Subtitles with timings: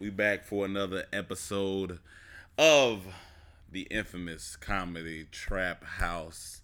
[0.00, 1.98] We back for another episode
[2.56, 3.02] of
[3.70, 6.62] the infamous comedy Trap House.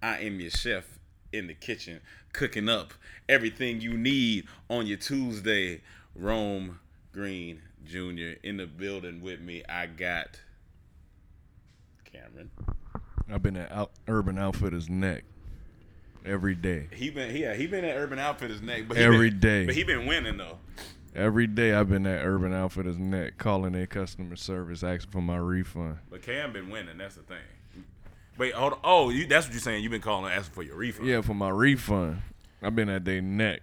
[0.00, 1.00] I am your chef
[1.32, 2.00] in the kitchen,
[2.32, 2.94] cooking up
[3.28, 5.80] everything you need on your Tuesday.
[6.14, 6.78] Rome
[7.12, 8.38] Green Jr.
[8.44, 9.64] in the building with me.
[9.68, 10.38] I got
[12.04, 12.52] Cameron.
[13.28, 15.24] I've been at out, Urban Outfitters neck
[16.24, 16.86] every day.
[16.92, 19.66] He been yeah, he been at Urban Outfitters neck, but he Every been, day.
[19.66, 20.58] But he been winning though.
[21.16, 25.38] Every day I've been at Urban Outfitters neck calling their customer service asking for my
[25.38, 25.96] refund.
[26.10, 26.98] But Cam been winning.
[26.98, 27.38] That's the thing.
[28.36, 28.78] Wait, hold on.
[28.84, 29.82] Oh, you, that's what you're saying.
[29.82, 31.08] You've been calling asking for your refund.
[31.08, 32.20] Yeah, for my refund.
[32.62, 33.60] I've been at their neck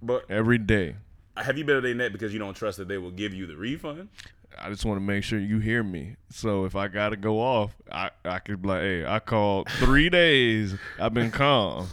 [0.00, 0.94] But every day.
[1.36, 3.46] have you been at their net because you don't trust that they will give you
[3.46, 4.08] the refund?
[4.56, 6.14] I just want to make sure you hear me.
[6.30, 10.08] So if I gotta go off, I, I could be like, hey, I called three
[10.10, 10.76] days.
[11.00, 11.88] I've been calm.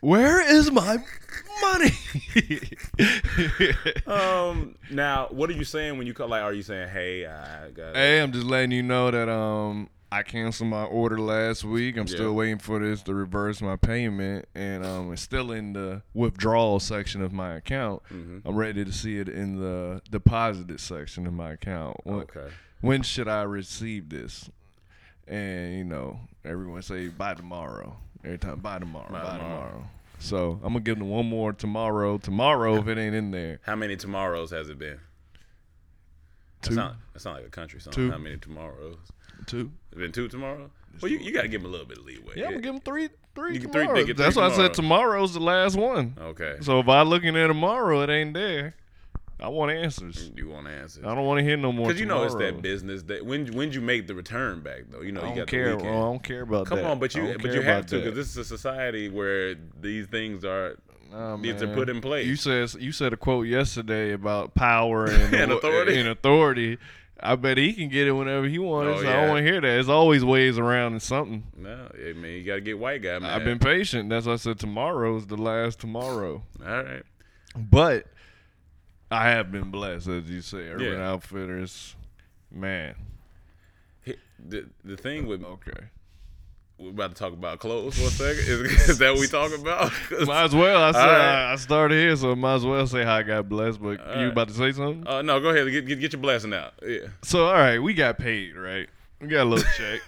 [0.00, 0.98] Where is my
[1.62, 1.90] money?
[4.06, 4.76] Um.
[4.90, 6.28] Now, what are you saying when you call?
[6.28, 7.94] Like, are you saying, "Hey, I got"?
[7.94, 11.96] Hey, I'm just letting you know that um I canceled my order last week.
[11.96, 12.14] I'm Yeah.
[12.14, 16.80] still waiting for this to reverse my payment, and um it's still in the withdrawal
[16.80, 18.02] section of my account.
[18.12, 18.48] Mm-hmm.
[18.48, 21.98] I'm ready to see it in the deposited section of my account.
[22.04, 22.48] When, Okay.
[22.80, 24.48] When should I receive this?
[25.28, 27.96] And you know, everyone say by tomorrow.
[28.24, 29.38] Every time by tomorrow, by, By tomorrow.
[29.68, 29.84] tomorrow.
[30.18, 32.18] So I'm gonna give them one more tomorrow.
[32.18, 34.98] Tomorrow, if it ain't in there, How many tomorrows has it been?
[36.62, 36.96] two, That's not.
[37.14, 37.92] That's not like a country song.
[37.94, 38.10] Two.
[38.10, 38.98] How many tomorrows?
[39.46, 39.70] two.
[39.90, 40.68] It's been two tomorrows.
[41.00, 42.34] Well, you, you got to give them a little bit of leeway.
[42.36, 43.94] Yeah, I'm gonna give them three, three You get three- tomorrow.
[44.00, 46.14] they get three That's why I said tomorrow's the last one.
[46.20, 46.56] Okay.
[46.60, 48.74] So if I looking at tomorrow, it ain't there.
[49.40, 50.30] I want answers.
[50.30, 51.00] Mm, you want to answer?
[51.06, 51.86] I don't want to hear no more.
[51.88, 55.00] Because you know it's that business that when when you make the return back though,
[55.00, 55.70] you know I you don't got care.
[55.70, 55.94] the weekend.
[55.96, 56.82] I don't care about Come that.
[56.82, 60.06] Come on, but you but you have to because this is a society where these
[60.06, 60.76] things are
[61.12, 62.26] Nah, needs to put in place.
[62.26, 65.98] You said you said a quote yesterday about power and, And authority.
[65.98, 66.78] And authority.
[67.22, 69.00] I bet he can get it whenever he wants.
[69.00, 69.66] Oh, so I don't want to hear that.
[69.66, 71.44] There's always ways around and something.
[71.56, 73.30] no, I mean you got to get white guy man.
[73.30, 74.08] I've been patient.
[74.08, 76.42] That's why I said tomorrow's the last tomorrow.
[76.64, 77.02] all right.
[77.56, 78.06] But
[79.10, 80.68] I have been blessed, as you say.
[80.68, 81.10] Urban Yeah.
[81.10, 81.96] Outfitters,
[82.50, 82.94] man.
[84.48, 85.88] The the thing with Okay.
[86.78, 88.38] we're about to talk about clothes for a second.
[88.48, 89.92] Is, is that what we talking about?
[90.26, 90.82] Might as well.
[90.82, 91.48] I said right.
[91.50, 93.82] I, I started here, so might as well say how I got blessed.
[93.82, 94.24] But you right.
[94.32, 95.06] about to say something?
[95.06, 95.70] Uh, no, go ahead.
[95.70, 96.72] Get, get get your blessing out.
[96.82, 97.08] Yeah.
[97.22, 98.88] So all right, we got paid, right?
[99.20, 100.00] We got a little check,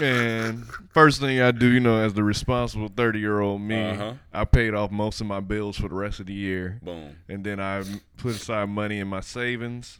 [0.00, 0.64] and
[0.94, 4.14] first thing I do, you know, as the responsible thirty year old me, Uh-huh.
[4.32, 7.14] I paid off most of my bills for the rest of the year, Boom.
[7.28, 7.84] and then I
[8.16, 9.98] put aside money in my savings,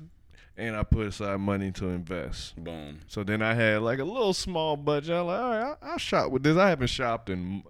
[0.57, 2.57] and I put aside money to invest.
[2.57, 3.01] Boom.
[3.07, 5.15] So then I had like a little small budget.
[5.15, 6.57] I'm like, all right, I, I'll shop with this.
[6.57, 7.65] I haven't shopped in,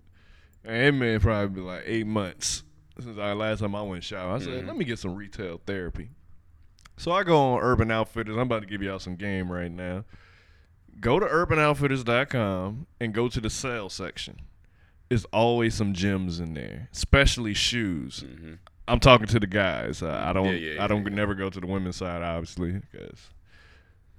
[0.65, 2.63] and it may probably be like eight months
[3.01, 4.31] since I last time I went shopping.
[4.31, 6.11] I said, let me get some retail therapy.
[6.99, 8.37] So I go on Urban Outfitters.
[8.37, 10.05] I'm about to give y'all some game right now.
[11.01, 14.41] Go to urbanoutfitters.com and go to the sale section.
[15.09, 18.25] There's always some gems in there, especially shoes.
[18.89, 20.03] I'm talking to the guys.
[20.03, 20.47] Uh, I don't.
[20.47, 20.65] Mm-hmm.
[20.65, 23.29] Yeah, yeah, I don't yeah, never go to the women's side, obviously, because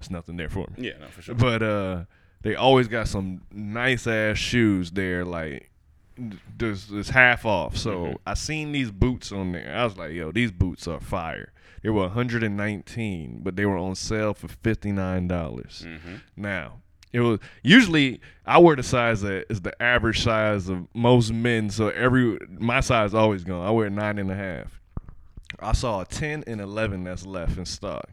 [0.00, 0.88] it's nothing there for me.
[0.88, 1.34] Yeah, no, for sure.
[1.34, 2.04] But uh,
[2.42, 5.70] they always got some nice ass shoes there, like
[6.56, 7.76] there's, there's half off.
[7.76, 8.14] So Mm-hmm.
[8.26, 9.74] I seen these boots on there.
[9.76, 11.52] I was like, yo, these boots are fire.
[11.86, 15.84] They were 119, but they were on sale for 59 dollars.
[15.86, 16.14] Mm-hmm.
[16.34, 16.80] Now.
[17.12, 21.70] It was usually I wear the size that is the average size of most men.
[21.70, 23.64] So every my size always gone.
[23.64, 24.80] I wear nine and a half.
[25.60, 28.10] I saw a 10 and 11 that's left in stock.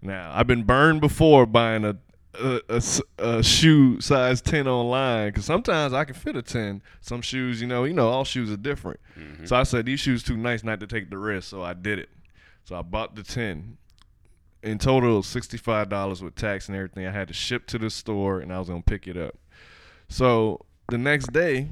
[0.00, 1.96] Now, I've been burned before buying a
[2.40, 2.80] a
[3.18, 6.80] a shoe size 10 online because sometimes I can fit a 10.
[7.00, 9.00] Some shoes, you know, you know, all shoes are different.
[9.46, 11.48] So I said, these shoes too nice not to take the risk.
[11.50, 12.08] So I did it.
[12.64, 13.76] So I bought the 10.
[14.62, 17.06] In total, it was $65 with tax and everything.
[17.06, 19.36] I had to ship to the store and I was going to pick it up.
[20.08, 21.68] So the next day,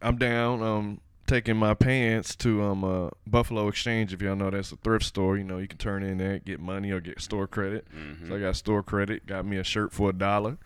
[0.00, 0.62] I'm down.
[0.62, 4.12] Um, taking my pants to um uh, Buffalo Exchange.
[4.12, 6.58] If y'all know that's a thrift store, you know you can turn in there, get
[6.58, 7.86] money or get store credit.
[8.28, 9.26] So I got store credit.
[9.26, 10.58] Got me a shirt for a dollar.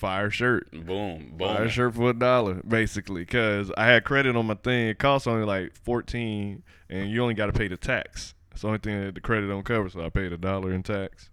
[0.00, 0.70] Fire shirt.
[0.70, 1.34] Boom.
[1.36, 1.38] boom.
[1.38, 4.88] Fire shirt for a dollar, basically, because I had credit on my thing.
[4.88, 8.34] It costs only like fourteen, and you only got to pay the tax.
[8.50, 10.82] It's the only thing that the credit don't cover, so I paid a dollar in
[10.82, 11.28] tax.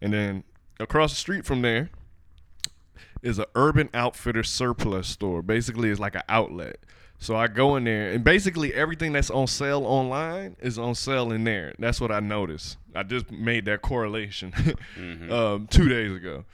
[0.00, 0.44] And then
[0.78, 1.90] across the street from there
[3.20, 5.42] is a Urban Outfitter surplus store.
[5.42, 6.76] Basically, it's like an outlet.
[7.18, 11.32] So I go in there, and basically everything that's on sale online is on sale
[11.32, 11.74] in there.
[11.80, 12.76] That's what I noticed.
[12.94, 14.54] I just made that correlation
[15.32, 16.44] um, two days ago.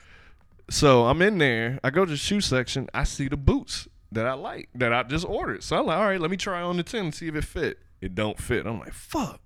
[0.70, 1.81] So I'm in there.
[1.82, 2.88] I go to the shoe section.
[2.94, 5.64] I see the boots that I like that I just ordered.
[5.64, 7.44] So I'm like, all right, let me try on the ten and see if it
[7.44, 7.78] fit.
[8.00, 8.67] It don't fit.
[8.67, 9.40] I'm like, fuck.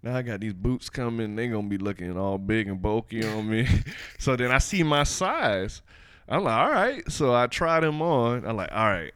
[0.00, 1.34] Now I got these boots coming.
[1.34, 3.66] They gonna be looking all big and bulky on me.
[4.18, 5.82] so then I see my size.
[6.28, 7.10] I'm like, all right.
[7.10, 8.46] So I try them on.
[8.46, 9.12] I'm like, all right.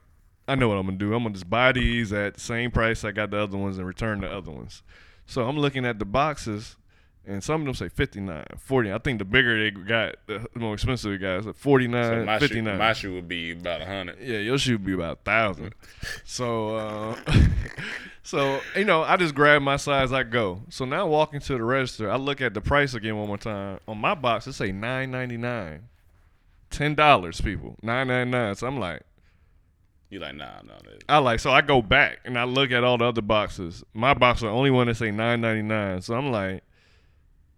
[0.48, 1.14] I know what I'm gonna do.
[1.14, 3.86] I'm gonna just buy these at the same price I got the other ones and
[3.86, 4.82] return the other ones.
[5.24, 6.76] So I'm looking at the boxes,
[7.26, 8.92] and some of them say 59, 40.
[8.92, 11.38] I think the bigger they got, the more expensive it got.
[11.38, 12.74] It's like 49, So my 59.
[12.74, 14.18] shoe, my shoe would be about a hundred.
[14.20, 15.74] Yeah, your shoe would be about thousand.
[16.24, 17.16] So, uh,
[18.22, 20.12] so you know, I just grab my size.
[20.12, 20.60] I go.
[20.70, 23.80] So now walking to the register, I look at the price again one more time.
[23.88, 25.88] On my box, it say nine ninety nine,
[26.70, 27.40] ten dollars.
[27.40, 28.54] People nine ninety nine.
[28.54, 29.02] So I'm like,
[30.10, 30.74] You like nah, no.
[30.84, 31.40] that- I like.
[31.40, 33.84] So I go back and I look at all the other boxes.
[33.94, 36.00] My box is the only one that say nine ninety nine.
[36.02, 36.62] So I'm like,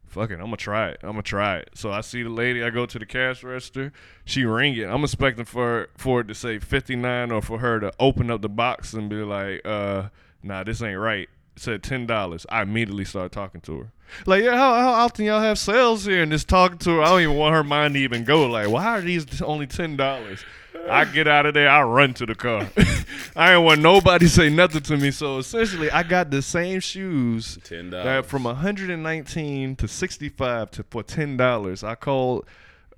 [0.09, 1.01] fuck it, I'm gonna try it.
[1.03, 1.71] I'm gonna try it.
[1.75, 2.63] So I see the lady.
[2.63, 3.93] I go to the cash register.
[4.25, 4.85] She ring it.
[4.85, 8.49] I'm expecting for for it to say 59 or for her to open up the
[8.49, 10.09] box and be like, uh,
[10.43, 11.29] nah, this ain't right.
[11.57, 12.47] It said ten dollars.
[12.49, 13.93] I immediately start talking to her.
[14.27, 16.23] Like, yeah, how, how often y'all have sales here?
[16.23, 18.47] And just talking to her, I don't even want her mind to even go.
[18.47, 20.45] Like, why are these only ten dollars?
[20.89, 22.67] I get out of there, I run to the car.
[23.37, 25.11] I ain't want nobody say nothing to me.
[25.11, 27.91] So essentially, I got the same shoes $10.
[27.91, 31.85] that from 119 to 65 to for ten dollars.
[31.85, 32.47] I called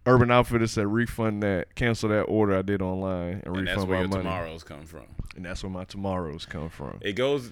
[0.07, 3.87] Urban Outfitters said refund that, cancel that order I did online, and, And refund that's
[3.87, 4.23] where my your money.
[4.23, 5.07] tomorrows come from.
[5.37, 6.99] And that's where my tomorrows come from.
[7.01, 7.51] It goes.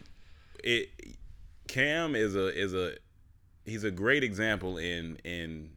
[0.62, 0.88] It
[1.68, 2.92] Cam is a is a
[3.68, 5.70] he's a great example in in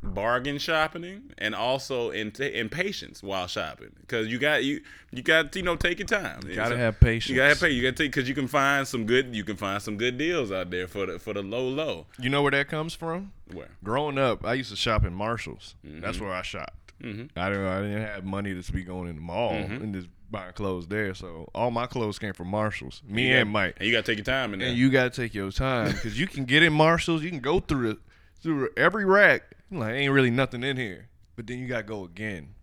[0.00, 5.22] bargain shopping and also in t- in patience while shopping because you got you you
[5.22, 6.38] got you know take your time.
[6.46, 7.30] You gotta have patience.
[7.30, 7.76] You gotta have patience.
[7.76, 10.52] You gotta take because you can find some good you can find some good deals
[10.52, 12.06] out there for the for the low low.
[12.18, 13.32] You know where that comes from?
[13.52, 15.74] Where Growing up, I used to shop in Marshalls.
[15.84, 16.00] Mm-hmm.
[16.00, 16.74] That's where I shopped.
[17.02, 17.30] I didn't.
[17.36, 19.82] I didn't have money to be going in the mall Mm-hmm.
[19.82, 21.14] and just buying clothes there.
[21.14, 23.02] So all my clothes came from Marshalls.
[23.06, 23.76] Me You and Mike.
[23.78, 24.68] and you gotta take your time in there.
[24.68, 27.22] And you gotta take your time because you can get in Marshalls.
[27.22, 27.98] You can go through it
[28.42, 29.42] through every rack.
[29.70, 32.54] Like ain't really nothing in here, but then you gotta go again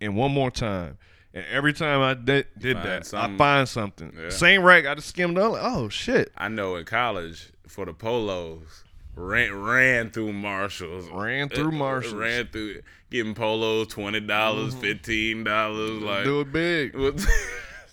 [0.00, 0.98] and one more time.
[1.32, 4.12] And every time I did, did find that, I find something.
[4.18, 4.30] Yeah.
[4.30, 5.52] Same rack, I just skimmed on.
[5.52, 8.84] Like, oh shit, I know in college for the polos,
[9.20, 12.14] ran ran through Marshalls, Ran through Uh, Marshalls.
[12.14, 12.22] Mm-hmm.
[12.22, 16.94] ran through getting polos twenty dollars, fifteen dollars, like do it big.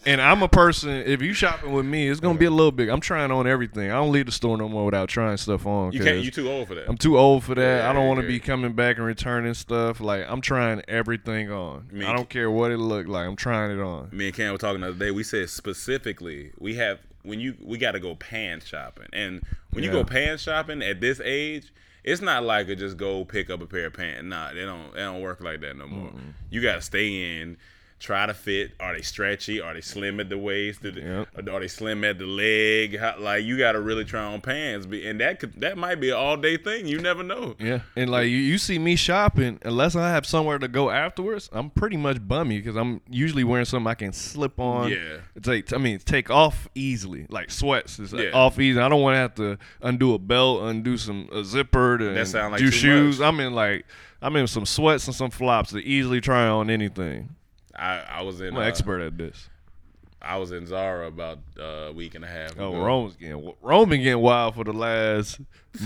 [0.06, 0.90] And I'm a person.
[0.92, 2.88] If you shopping with me, it's gonna be a little big.
[2.88, 3.92] I'm trying on everything.
[3.92, 5.92] I don't leave the store no more without trying stuff on.
[5.92, 6.24] you can't.
[6.24, 6.88] You too old for that.
[6.88, 7.82] I'm too old for that.
[7.84, 8.30] Yeah, I don't want to yeah.
[8.32, 10.00] be coming back and returning stuff.
[10.00, 11.90] Like I'm trying everything on.
[11.92, 13.28] Me- I don't care what it look like.
[13.28, 14.08] I'm trying it on.
[14.14, 15.12] Me and Cam were talking the other day.
[15.12, 19.84] We said specifically we have when you we got to go pants shopping, and when
[19.84, 21.72] you go pants shopping at this age.
[22.04, 24.24] It's not like a just go pick up a pair of pants.
[24.24, 24.94] Nah, they don't.
[24.94, 26.12] They don't work like that no more.
[26.50, 27.58] You got to stay in,
[28.00, 28.72] try to fit.
[28.80, 29.60] Are they stretchy?
[29.60, 30.84] Are they slim at the waist?
[30.84, 31.50] Do they- Yep.
[31.50, 32.98] Are they slim at the leg?
[33.00, 36.10] How, like you got to really try on pants, and that could that might be
[36.10, 36.88] an all day thing.
[36.88, 37.56] You never know.
[37.60, 41.50] Yeah, and like you, you see me shopping, unless I have somewhere to go afterwards,
[41.52, 44.92] I'm pretty much bummy because I'm usually wearing something I can slip on.
[44.92, 45.18] Yeah.
[45.42, 48.30] take I mean take off easily, like sweats is Yeah.
[48.34, 48.80] off easy.
[48.80, 52.28] I don't want to have to undo a belt, undo some a zipper to That
[52.28, 53.20] sound like do shoes.
[53.20, 53.28] much.
[53.28, 53.86] I'm in like
[54.22, 57.30] I'm in some sweats and some flops to easily try on anything.
[57.78, 59.50] I, I was in I'm an uh, expert at this.
[60.20, 62.56] I was in Zara about uh, a week and a half.
[62.58, 62.84] Oh, ago.
[62.84, 65.40] Rome's getting Rome been getting wild for the last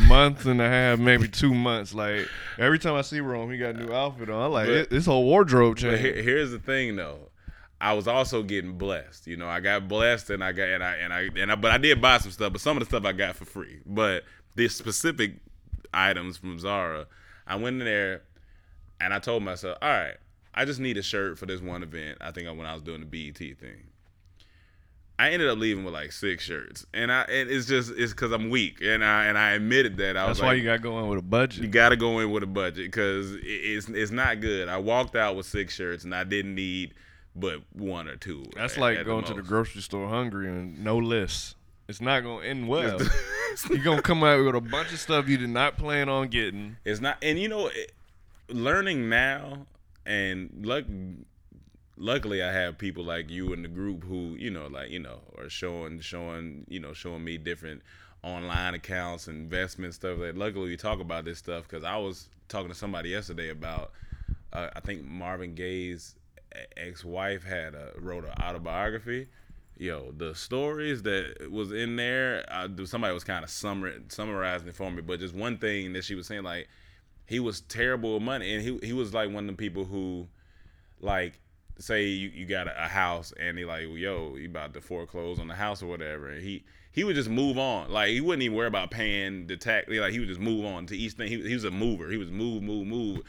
[0.07, 1.93] month and a half, maybe two months.
[1.93, 4.45] Like every time I see Rome, he got a new outfit on.
[4.45, 5.99] I'm like, But- this whole wardrobe But change.
[5.99, 7.29] here, here's the thing, though.
[7.81, 9.27] I was also getting blessed.
[9.27, 11.71] You know, I got blessed, and I got and I and I and I, but
[11.71, 12.53] I did buy some stuff.
[12.53, 13.79] But some of the stuff I got for free.
[13.85, 14.23] But
[14.55, 15.33] this specific
[15.93, 17.07] items from Zara,
[17.47, 18.21] I went in there,
[19.01, 20.15] and I told myself, all right,
[20.53, 22.17] I just need a shirt for this one event.
[22.21, 23.83] I think when I was doing the BET thing.
[25.19, 28.31] I ended up leaving with like six shirts, and I and it's just it's because
[28.31, 30.79] I'm weak, and I and I admitted that I That's why like, you got to
[30.79, 31.61] go in with a budget.
[31.61, 34.67] you got to go in with a budget because it's it's not good.
[34.67, 36.95] I walked out with six shirts and I didn't need
[37.35, 38.45] but one or two.
[38.55, 41.55] That's at- like at going to the grocery store hungry and no list.
[41.87, 42.97] It's not going to end well.
[43.69, 46.29] You're going to come out with a bunch of stuff you did not plan on
[46.29, 46.77] getting.
[46.85, 47.91] It's not, and you know, it,
[48.47, 49.65] learning now,
[50.05, 50.85] and luck,
[51.97, 55.19] luckily I have people like you in the group who you know, like you know,
[55.37, 57.81] are showing showing you know showing me different
[58.23, 60.19] online accounts, investment stuff.
[60.19, 63.91] That luckily we talk about this stuff because I was talking to somebody yesterday about.
[64.53, 66.15] Uh, I think Marvin Gaye's
[66.77, 69.27] ex-wife had a, wrote an autobiography.
[69.77, 74.75] Yo, the stories that was in there, I, somebody was kind of summar, summarizing it
[74.75, 75.01] for me.
[75.01, 76.67] But just one thing that she was saying, like
[77.31, 80.27] he was terrible with money, and he he was like one of the people who,
[80.99, 81.39] like,
[81.79, 85.39] say you, you got a, a house, and he like, yo, you about to foreclose
[85.39, 88.43] on the house or whatever, and he he would just move on, like he wouldn't
[88.43, 91.29] even worry about paying the tax, like he would just move on to each thing.
[91.29, 93.21] He, he was a mover, he was move, move, move.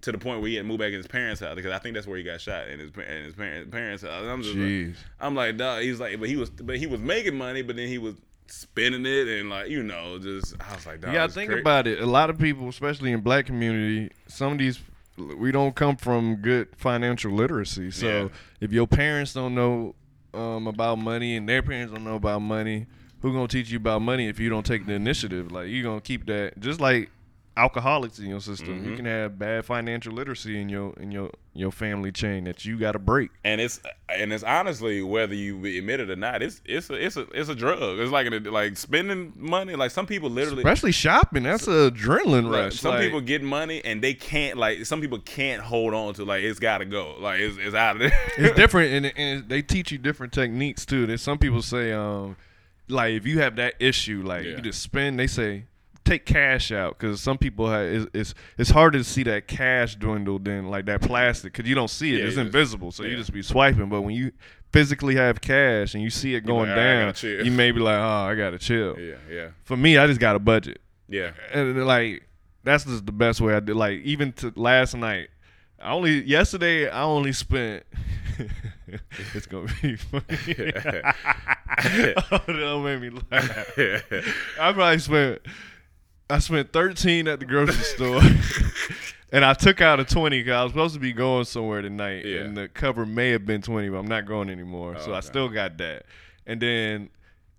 [0.00, 1.78] To the point where he had to move back in his parents' house because I
[1.78, 4.24] think that's where he got shot in his in his parents parents' house.
[4.24, 4.88] I'm just Jeez.
[4.88, 5.82] like, I'm like, dog.
[5.82, 8.16] He was like, but he was, but he was making money, but then he was
[8.52, 11.10] spending it and like, you know, just I was like, dog.
[11.12, 12.00] You gotta it's think about it.
[12.00, 14.78] A lot of people, especially in black community, some of these
[15.16, 17.90] we don't come from good financial literacy.
[17.90, 18.28] So Yeah.
[18.60, 19.94] if your parents don't know
[20.34, 22.86] um, about money and their parents don't know about money,
[23.20, 25.50] who gonna teach you about money if you don't take the initiative?
[25.52, 27.10] Like you gonna keep that just like
[27.56, 28.80] alcoholics in your system.
[28.80, 28.90] Mm-hmm.
[28.90, 32.78] You can have bad financial literacy in your in your your family chain that you
[32.78, 33.30] got to break.
[33.44, 33.78] and it's
[34.08, 37.50] and it's honestly whether you admit it or not, it's it's a it's a it's
[37.50, 37.98] a drug.
[37.98, 39.74] It's like an, like spending money.
[39.76, 40.62] Like some people literally.
[40.62, 42.80] Especially shopping, that's an adrenaline like, rush.
[42.80, 46.24] some Like, people get money and they can't like some people can't hold on to
[46.24, 48.18] like it's got to go like it's, it's out of there.
[48.38, 52.36] it's different and, and they teach you different techniques too That some people say um
[52.88, 54.52] like if you have that issue like Yeah.
[54.56, 55.64] you just spend they say
[56.04, 59.94] take cash out because some people have it's, it's it's harder to see that cash
[59.96, 63.04] dwindle than like that plastic because you don't see it Yeah, it's just- invisible so
[63.04, 64.32] you just be swiping but when you
[64.72, 67.70] physically have cash and you see it going like, "All right, I down you may
[67.72, 70.80] be like oh i gotta chill yeah, yeah, for me i just got a budget
[71.08, 71.32] yeah.
[71.52, 72.26] and like
[72.64, 73.76] that's just the best way I did.
[73.76, 75.28] Like even to last night,
[75.80, 77.84] I only yesterday I only spent.
[79.34, 80.24] it's gonna be funny.
[82.30, 83.78] oh, that made me laugh.
[84.60, 85.42] I probably spent.
[86.32, 88.20] I spent thirteen at the grocery store,
[89.32, 92.24] and I took out a twenty because I was supposed to be going somewhere tonight,
[92.24, 92.40] Yeah.
[92.40, 94.96] and the cover may have been twenty, but I'm not going anymore.
[94.98, 96.04] so oh, I still got that.
[96.46, 97.10] And then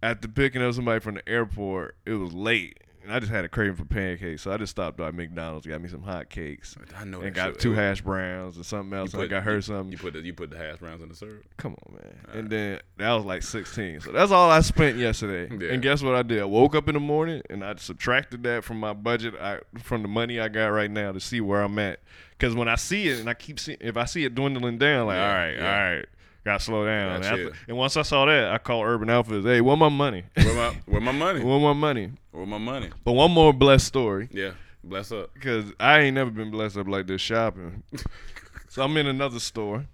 [0.02, 2.80] after picking up somebody from the airport, it was late.
[3.04, 5.82] And I just had a craving for pancakes, so I just stopped by McDonald's, got
[5.82, 7.60] me some hot cakes, I know and got shit.
[7.60, 9.14] two hash browns and something else.
[9.14, 9.92] and I got her you, something.
[9.92, 11.44] You put the, you put the hash browns in the syrup.
[11.58, 12.18] Come on, man.
[12.34, 14.00] And then that was like 16.
[14.02, 15.54] So that's all I spent yesterday.
[15.64, 15.74] Yeah.
[15.74, 16.42] And guess what I did?
[16.42, 20.02] I woke up in the morning and I subtracted that from my budget, I, from
[20.02, 22.00] the money I got right now to see where I'm at.
[22.32, 25.08] Because when I see it and I keep seeing, if I see it dwindling down,
[25.08, 25.66] like, Yeah, all right, yeah.
[25.76, 26.06] all right,
[26.44, 27.22] got to slow down.
[27.22, 29.90] Gotta And, after- and once I saw that, I called Urban Outfitters, hey, where my
[29.90, 30.24] money?
[30.36, 31.44] Where my where my money?
[31.44, 32.12] where my money?
[32.32, 32.90] Where my money?
[33.04, 34.30] But one more blessed story.
[34.32, 34.52] Yeah,
[34.84, 35.34] bless up.
[35.34, 37.84] Because I ain't never been blessed up like this shopping.
[38.70, 39.86] so I'm in another store.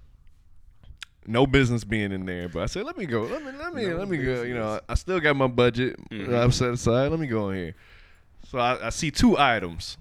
[1.27, 3.21] No business being in there, but I said, let me go.
[3.21, 4.41] Let me let me let me go.
[4.41, 6.35] You know, I still got my budget that mm-hmm.
[6.35, 7.09] I've set aside.
[7.09, 7.75] Let me go in here.
[8.47, 9.97] So I, I see two items,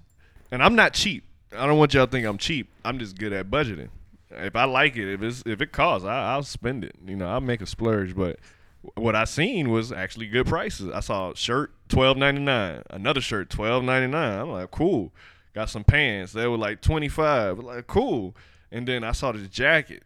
[0.49, 1.23] and I'm not cheap.
[1.55, 2.69] I don't want y'all to think I'm cheap.
[2.83, 3.89] I'm just good at budgeting.
[4.31, 6.95] If I like it, if it's if it costs, I, I'll spend it.
[7.05, 8.15] You know, I'll make a splurge.
[8.15, 8.39] But
[8.95, 10.91] what I seen was actually good prices.
[10.93, 14.39] I saw a shirt twelve ninety nine, another shirt twelve ninety nine.
[14.39, 15.11] I'm like, cool.
[15.53, 16.33] Got some pants.
[16.33, 17.59] They were like twenty five.
[17.59, 18.35] Like, cool.
[18.71, 20.03] And then I saw this jacket,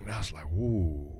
[0.00, 1.12] and I was like, ooh.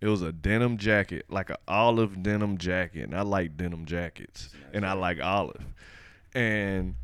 [0.00, 4.48] It was a denim jacket, like an olive denim jacket, and I like denim jackets,
[4.72, 5.64] and I like olive,
[6.34, 6.96] and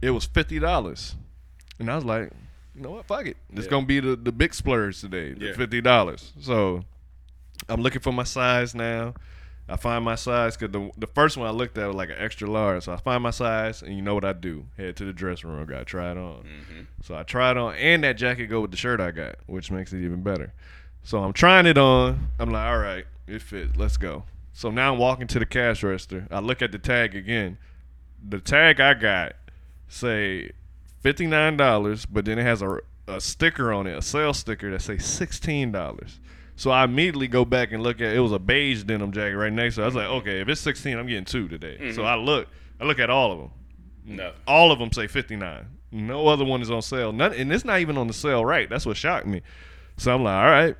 [0.00, 1.16] it was fifty dollars,
[1.80, 2.30] and I was like,
[2.76, 3.70] you know what, fuck it, it's Yeah.
[3.70, 5.52] gonna be the the big splurge today, the Yeah.
[5.54, 6.32] fifty dollars.
[6.40, 6.84] So
[7.68, 9.14] I'm looking for my size now.
[9.68, 12.16] I find my size because the the first one I looked at was like an
[12.18, 12.84] extra large.
[12.84, 14.66] So I find my size, and you know what I do?
[14.76, 16.44] Head to the dressing room, got try it on.
[16.44, 16.80] Mm-hmm.
[17.02, 19.70] So I try it on, and that jacket go with the shirt I got, which
[19.72, 20.52] makes it even better.
[21.02, 22.28] So I'm trying it on.
[22.38, 23.76] I'm like, all right, it fits.
[23.76, 24.24] Let's go.
[24.52, 26.28] So now I'm walking to the cash register.
[26.30, 27.58] I look at the tag again.
[28.28, 29.32] The tag I got
[29.88, 30.52] say
[31.06, 34.72] fifty nine dollars, but then it has a, a sticker on it, a sales sticker
[34.72, 36.18] that say sixteen dollars.
[36.56, 39.52] So I immediately go back and look at it was a beige denim jacket right
[39.52, 39.84] next to it.
[39.84, 41.92] I was like, okay, if it's sixteen, I'm getting two today.
[41.92, 42.06] So mm-hmm.
[42.06, 42.48] I look,
[42.80, 43.50] I look at all of them.
[44.04, 44.32] No.
[44.48, 45.66] All of them say fifty nine.
[45.92, 47.12] No other one is on sale.
[47.12, 48.68] None, and it's not even on the sale right.
[48.68, 49.42] That's what shocked me.
[49.98, 50.76] So I'm like, all right,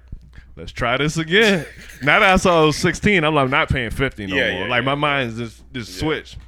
[0.56, 1.64] let's try this again.
[2.02, 4.50] now that I saw it was sixteen, I'm like, I'm not paying fifty no Yeah,
[4.50, 4.62] more.
[4.62, 4.86] yeah, like yeah.
[4.86, 6.38] my mind's just just switched.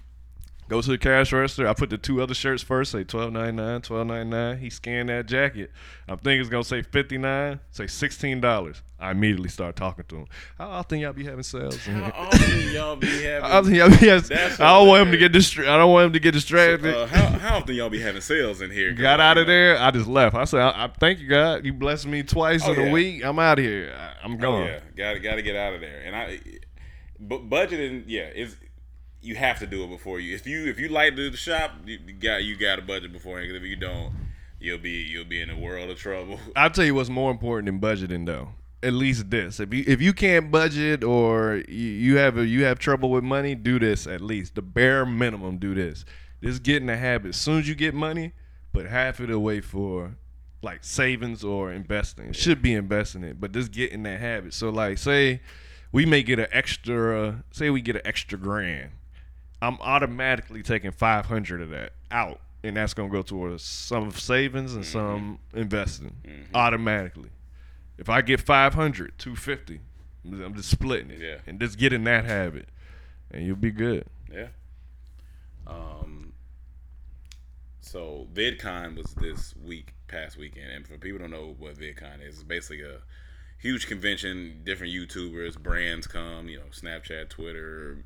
[0.68, 1.66] Go to the cash register.
[1.66, 4.58] I put the two other shirts first, say twelve ninety nine, twelve ninety nine.
[4.58, 5.70] He scanned that jacket.
[6.06, 8.82] I'm thinking it's gonna say fifty nine, say sixteen dollars.
[9.00, 10.26] I immediately start talking to him.
[10.58, 11.76] How often y'all be having sales?
[11.86, 13.48] How often y'all be having?
[13.48, 16.06] How often y'all be having- I don't want him to get distra- I don't want
[16.06, 16.94] him to get distracted.
[16.94, 18.92] uh, how, how often y'all be having sales in here?
[18.92, 19.80] Got out of there.
[19.80, 20.34] I just left.
[20.34, 21.64] I said, I, I thank you, God.
[21.64, 23.24] You blessed me twice Oh, in a week.
[23.24, 23.94] I'm out of here.
[23.96, 24.66] I, I'm Oh gone.
[24.66, 26.02] yeah, got to got to get out of there.
[26.04, 26.40] And I,
[27.20, 28.56] but budgeting, yeah, is
[29.20, 30.34] you have to do it before you.
[30.34, 33.12] If you if you like to do the shop, you, got you got a budget
[33.12, 33.50] beforehand.
[33.50, 34.12] 'cause if you don't,
[34.60, 36.38] you'll be you'll be in a world of trouble.
[36.56, 38.50] I'll tell you what's more important than budgeting though.
[38.80, 39.58] At least this.
[39.58, 43.56] If you if you can't budget or you, have a, you have trouble with money,
[43.56, 44.54] do this at least.
[44.54, 46.04] The bare minimum, do this.
[46.42, 47.30] Just get in the habit.
[47.30, 48.34] As soon as you get money,
[48.72, 50.16] put half of it away for
[50.62, 52.32] like savings or investing.
[52.32, 54.54] Should be investing it, but just get in that habit.
[54.54, 55.40] So like say
[55.90, 58.90] we may get an extra say we get an extra grand.
[59.60, 64.74] I'm automatically taking 500 of that out and that's going to go towards some savings
[64.74, 66.14] and some investing
[66.54, 67.30] automatically.
[67.98, 69.80] If I get 500, 250,
[70.24, 71.36] I'm just splitting it Yeah.
[71.46, 72.68] and just get in that habit
[73.30, 74.04] and you'll be good.
[74.32, 74.48] Yeah.
[75.66, 76.32] Um.
[77.80, 82.20] So VidCon was this week, past weekend, and for people who don't know what VidCon
[82.26, 82.98] is, it's basically a
[83.58, 84.60] huge convention.
[84.64, 86.48] Different YouTubers, brands come.
[86.48, 88.04] You know, Snapchat, Twitter,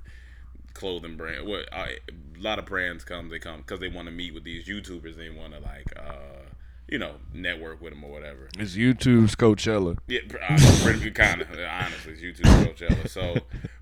[0.74, 1.46] clothing brand.
[1.46, 1.98] What a
[2.38, 3.28] lot of brands come.
[3.28, 5.16] They come because they want to meet with these YouTubers.
[5.16, 6.42] They want to like, uh,
[6.88, 8.48] you know, network with them or whatever.
[8.58, 9.98] It's YouTube's Coachella.
[10.08, 13.08] Yeah, uh, pretty kind of honestly, it's YouTube Coachella.
[13.08, 13.36] So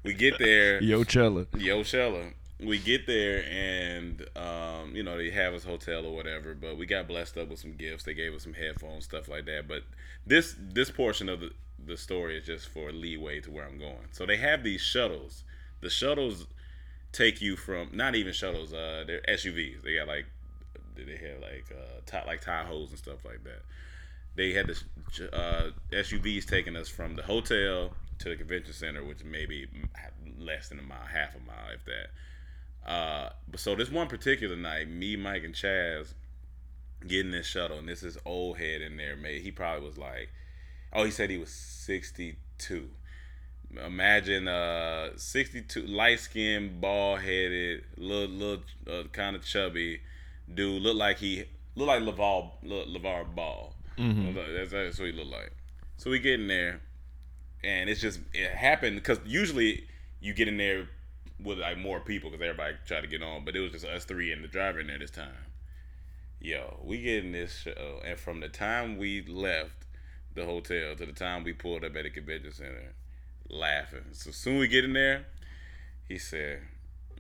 [0.04, 0.82] we get there.
[0.82, 1.46] Yo Chella.
[1.56, 2.32] Yo Shella.
[2.62, 6.84] We get there and um, you know, they have us hotel or whatever, but we
[6.84, 8.04] got blessed up with some gifts.
[8.04, 9.66] They gave us some headphones, stuff like that.
[9.66, 9.84] But
[10.26, 11.52] this this portion of the,
[11.84, 14.08] the story is just for leeway to where I'm going.
[14.12, 15.44] So they have these shuttles.
[15.80, 16.46] The shuttles
[17.12, 19.82] take you from not even shuttles, uh they're SUVs.
[19.82, 20.26] They got like
[20.96, 23.62] they have like uh top like Tahoes and stuff like that.
[24.36, 24.84] They had this
[25.32, 29.66] uh SUVs taking us from the hotel to the convention center, which maybe
[30.38, 32.90] less than a mile, half a mile, if that.
[32.90, 36.14] Uh, but so this one particular night, me, Mike, and Chaz
[37.06, 39.42] getting this shuttle, and this is old head in there, mate.
[39.42, 40.30] He probably was like,
[40.92, 42.90] oh, he said he was sixty two.
[43.76, 50.00] Imagine uh 62 light skinned, bald headed, little little uh, kind of chubby
[50.52, 50.82] dude.
[50.82, 51.44] Look like he
[51.76, 53.74] look like Laval Lavar Ball.
[54.34, 55.52] That's, that's what he looked like.
[55.98, 56.80] So we get in there,
[57.62, 59.84] and it's just it happened because usually
[60.20, 60.88] you get in there
[61.42, 64.04] with like more people because everybody try to get on, but it was just us
[64.04, 65.28] three and the driver in there this time.
[66.40, 69.86] Yo, we get in this show, and from the time we left
[70.34, 72.94] the hotel to the time we pulled up at the convention center,
[73.50, 74.04] laughing.
[74.12, 75.26] So soon we get in there,
[76.08, 76.60] he said,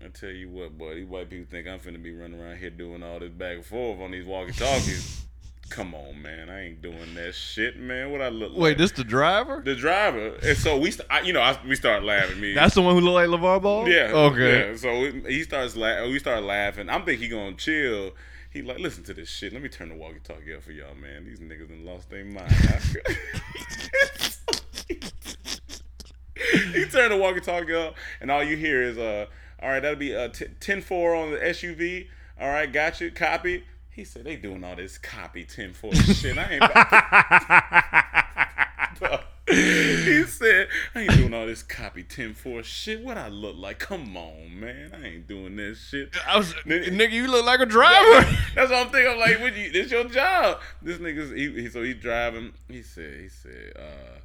[0.04, 2.70] I tell you what, boy, these white people think I'm finna be running around here
[2.70, 5.24] doing all this back and forth on these walkie talkies.
[5.70, 6.50] Come on, man.
[6.50, 8.10] I ain't doing that shit, man.
[8.10, 8.60] What I look like?
[8.60, 9.62] Wait, this the driver?
[9.64, 10.34] the driver.
[10.42, 12.40] And so we, st- I, you know, I, we started laughing.
[12.40, 13.88] Me, That's the one who look like LeVar Ball?
[13.88, 14.10] yeah.
[14.12, 14.70] Okay.
[14.70, 14.76] Yeah.
[14.76, 16.90] So we, he starts la- we start laughing.
[16.90, 18.10] I'm thinking he gonna chill.
[18.52, 19.52] He like, listen to this shit.
[19.52, 21.24] Let me turn the walkie talkie up for y'all, man.
[21.24, 22.50] These niggas done lost their mind.
[26.72, 29.26] he turned the walkie talkie up, and all you hear is, uh,
[29.62, 32.08] all right, that'll be uh, t- 10-4 on the SUV.
[32.40, 33.10] All right, got you.
[33.10, 33.64] Copy.
[33.90, 36.38] He said they doing all this copy 10-4 shit.
[36.38, 36.62] I ain't.
[39.02, 43.02] about- he said, I ain't doing all this copy 10-4 shit.
[43.02, 43.80] What I look like?
[43.80, 44.92] Come on, man.
[44.94, 46.14] I ain't doing this shit.
[46.26, 48.28] I was, nigga, you look like a driver.
[48.54, 49.12] That's what I'm thinking.
[49.12, 50.60] I'm like, what you, this your job.
[50.80, 52.52] This nigga's he, he so he driving.
[52.68, 54.20] He said, he said, uh,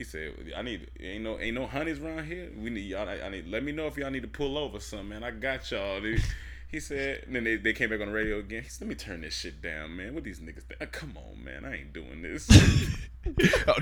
[0.00, 2.50] he said, I need ain't no ain't no honeys around here.
[2.56, 3.06] We need y'all.
[3.06, 5.22] I, I need let me know if y'all need to pull over some man.
[5.22, 6.00] I got y'all.
[6.00, 6.22] Dude.
[6.68, 8.62] He said, and then they, they came back on the radio again.
[8.62, 10.14] He said, let me turn this shit down, man.
[10.14, 10.80] What these niggas think?
[10.80, 11.66] Uh, Come on, man.
[11.66, 12.46] I ain't doing this.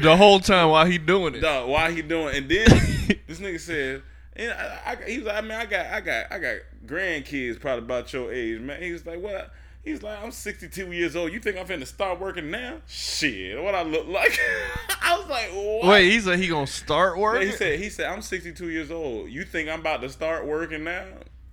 [0.01, 1.41] the whole time while he doing it.
[1.41, 2.35] Dog, why he doing?
[2.35, 2.67] And then
[3.29, 4.03] this nigga said,
[4.35, 7.61] and I, I, he was like, I mean, I got, I got, I got grandkids
[7.61, 8.83] probably about your age, man.
[8.83, 9.53] He was like, what?
[9.89, 11.33] He's like, I'm 62 years old.
[11.33, 12.77] You think I'm finna start working now?
[12.87, 14.39] Shit, what I look like?
[15.03, 15.91] I was like, what?
[15.91, 17.49] Wait, he said he gonna start Yeah, working?
[17.49, 19.31] he said, he said, I'm 62 years old.
[19.31, 21.05] You think I'm about to start working now?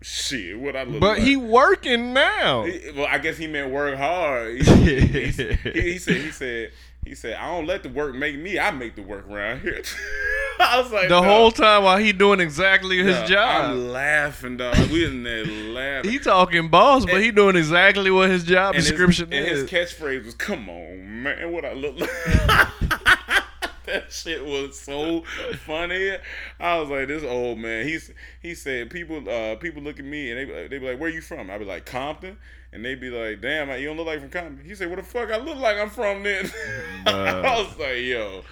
[0.02, 1.00] Shit, what I look like.
[1.02, 1.22] but like?
[1.24, 2.66] he working now.
[2.66, 4.62] He- well, I guess he meant work hard.
[4.62, 6.72] He, he, he, he said, he said,
[7.06, 8.58] he said, I don't let the work make me.
[8.60, 9.82] I make the work around here.
[10.60, 13.72] I was like, the "Dog, whole time while he doing exactly his dog, job.
[13.72, 14.78] I'm laughing, dog.
[14.90, 16.12] We in there laughing.
[16.12, 19.46] he talking boss, but And- he doing exactly what his job and his, description and
[19.46, 22.10] his catchphrase was, "Come on, man, what I look like."
[23.86, 25.24] that shit was so
[25.66, 26.14] funny.
[26.60, 30.32] I was like, "This old man." He's he said, "People, uh, people look at me
[30.32, 32.38] and they they be like, where you from?" I be like, "Compton,"
[32.76, 35.04] and they be like, "Damn, you don't look like from Compton." He said, "What the
[35.04, 35.78] fuck I look like?
[35.78, 36.52] I'm from then."
[37.08, 38.44] I was like, "Yo."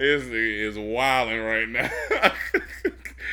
[0.00, 1.90] This nigga is wilding right now.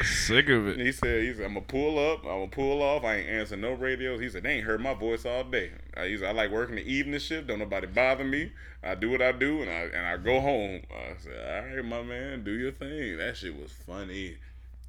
[0.04, 0.78] Sick of it.
[0.78, 3.06] He said, he said, I'm gonna pull up, I'm gonna pull off.
[3.06, 4.20] I ain't answering no radios.
[4.20, 5.72] He said, they ain't heard my voice all day.
[5.96, 7.48] I, he said, I like working the evening shift.
[7.48, 8.52] Don't nobody bother me.
[8.84, 10.82] I do what I do, and I and I go home.
[10.92, 13.18] I said, all right, my man, do your thing.
[13.18, 14.36] That shit was funny.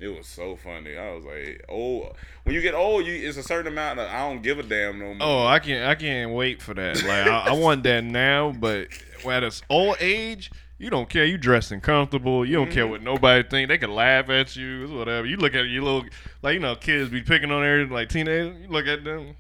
[0.01, 0.97] It was so funny.
[0.97, 2.13] I was like, oh,
[2.45, 4.99] when you get old, you it's a certain amount of I don't give a damn
[4.99, 5.17] no more.
[5.21, 5.89] Oh, I can't.
[5.89, 6.97] I can't wait for that.
[7.03, 8.87] Like I, I want that now, but
[9.29, 11.25] at this old age, you don't care.
[11.25, 12.47] You dressing comfortable.
[12.47, 12.93] You don't care Mm-hmm.
[12.93, 13.69] what nobody think.
[13.69, 14.85] They can laugh at you.
[14.85, 15.27] It's whatever.
[15.27, 16.05] You look at your little,
[16.43, 17.93] like you know, kids be picking on everything.
[17.93, 19.35] Like teenagers, you look at them.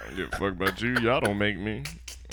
[0.00, 0.96] I don't give a fuck about you.
[0.98, 1.82] Y'all don't make me.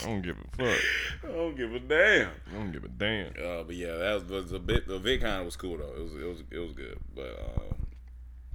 [0.04, 0.82] I don't give a fuck.
[1.24, 2.30] I don't give a damn.
[2.50, 3.28] I don't give a damn.
[3.30, 4.88] Uh, but yeah, that was, was a bit.
[4.88, 5.94] The VidCon was cool though.
[5.96, 7.00] It was it was it was good.
[7.16, 7.88] But um,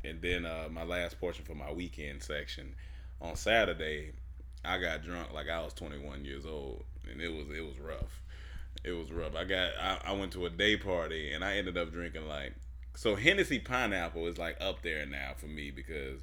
[0.05, 2.75] and then uh, my last portion for my weekend section
[3.21, 4.13] on Saturday,
[4.65, 8.23] I got drunk like I was 21 years old, and it was it was rough.
[8.85, 9.35] It was rough.
[9.35, 12.55] I got I, I went to a day party and I ended up drinking like
[12.97, 16.21] so Hennessy pineapple is like up there now for me because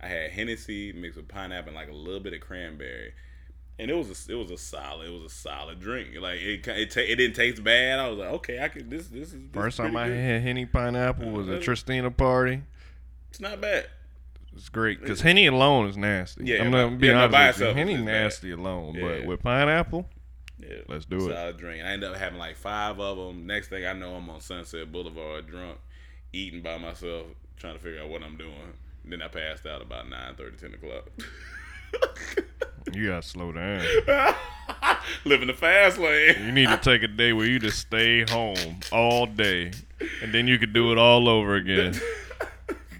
[0.00, 3.12] I had Hennessy mixed with pineapple and like a little bit of cranberry
[3.78, 6.10] and it was a, it was a solid it was a solid drink.
[6.20, 7.98] Like it it, ta- it didn't taste bad.
[7.98, 10.16] I was like, okay, I could this this is this First time I good.
[10.16, 12.62] had Henny pineapple was at uh, Tristina party.
[13.30, 13.86] It's not bad.
[14.56, 16.44] It's great because uh, Henny alone is nasty.
[16.44, 17.74] Yeah, I'm gonna be yeah, honest with you.
[17.74, 18.22] Henny it's bad.
[18.22, 19.02] nasty alone, Yeah.
[19.18, 20.08] but with pineapple,
[20.60, 21.34] Yeah, Let's do it.
[21.34, 21.82] Solid drink.
[21.84, 23.46] I ended up having like five of them.
[23.46, 25.78] Next thing I know, I'm on Sunset Boulevard, drunk,
[26.32, 28.52] eating by myself, trying to figure out what I'm doing.
[29.04, 31.08] Then I passed out about 9 30, 10 o'clock.
[32.92, 33.84] you gotta slow down.
[35.24, 36.34] Living the fast lane.
[36.44, 39.72] You need to take a day where you just stay home all day,
[40.22, 41.98] and then you could do it all over again.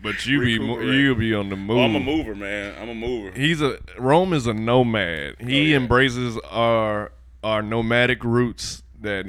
[0.02, 1.78] But you be mo- you be on the move.
[1.78, 2.74] Oh, I'm a mover, man.
[2.80, 3.30] I'm a mover.
[3.38, 5.36] He's a Rome is a nomad.
[5.40, 5.76] Oh, he Oh, yeah.
[5.76, 9.26] embraces our our nomadic roots that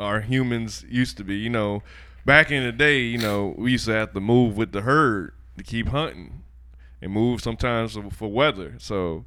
[0.00, 1.36] our humans used to be.
[1.36, 1.82] You know,
[2.24, 5.34] back in the day, you know, we used to have to move with the herd
[5.58, 6.42] to keep hunting,
[7.04, 8.74] and move sometimes for- weather.
[8.78, 9.24] So,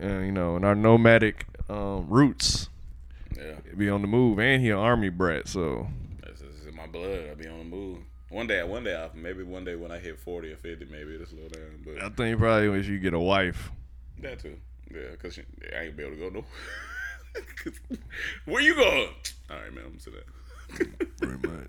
[0.00, 2.68] uh, you know, in our nomadic um, roots
[3.36, 3.54] Yeah.
[3.76, 4.38] be on the move.
[4.38, 5.88] And he an army brat, so
[6.22, 7.28] That's in my blood.
[7.30, 7.98] I be on the move.
[8.28, 9.08] One day, one day.
[9.14, 11.82] Maybe one day when I hit 40 or 50, maybe it'll slow down.
[11.84, 13.70] But I think probably wish you get a wife.
[14.20, 14.56] That too.
[14.92, 16.44] Yeah, because I ain't be able to go no.
[17.56, 17.80] 'Cause-
[18.44, 19.08] Where you going?
[19.50, 19.84] All right, man.
[19.86, 20.14] I'm gonna sit
[21.18, 21.68] Pretty much.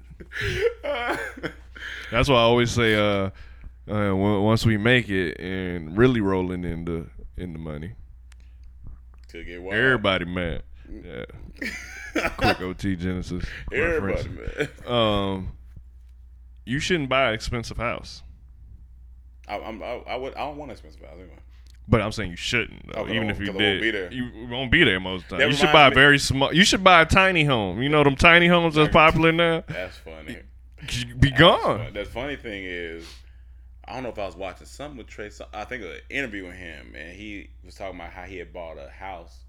[2.12, 3.30] That's why I always say, uh,
[3.88, 7.92] uh, on- once we make it and really rolling in the in the money,
[9.32, 9.76] Could get wild.
[9.76, 10.64] everybody mad.
[12.16, 12.30] Yeah.
[12.38, 13.44] Quick OT Genesis.
[13.74, 14.70] Everybody, reference.
[14.88, 14.94] man.
[14.94, 15.52] Um,
[16.64, 18.22] you shouldn't buy an expensive house,
[19.48, 20.34] I, I'm, I, I would.
[20.36, 21.34] I don't want an expensive house anyway.
[21.88, 22.94] but I'm saying you shouldn't.
[22.94, 24.14] Though, Okay, even if you won't- 'cause I won't did, be there.
[24.14, 25.40] you won't be there most of the time.
[25.40, 26.54] That You should buy a me- very small.
[26.54, 27.82] You should buy a tiny home.
[27.82, 29.64] You know them tiny homes that's popular now.
[29.68, 30.38] That's funny.
[31.20, 31.80] Be gone.
[31.80, 33.06] But the funny thing is,
[33.88, 35.30] I don't know if I was watching something with Trey.
[35.54, 38.78] I think an interview with him, and he was talking about how he had bought
[38.78, 39.44] a house.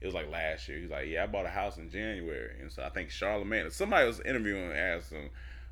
[0.00, 0.78] It was like last year.
[0.78, 3.70] He was like, "Yeah, I bought a house in January," and so I think Charlemagne,
[3.70, 5.28] somebody was interviewing, and asked him,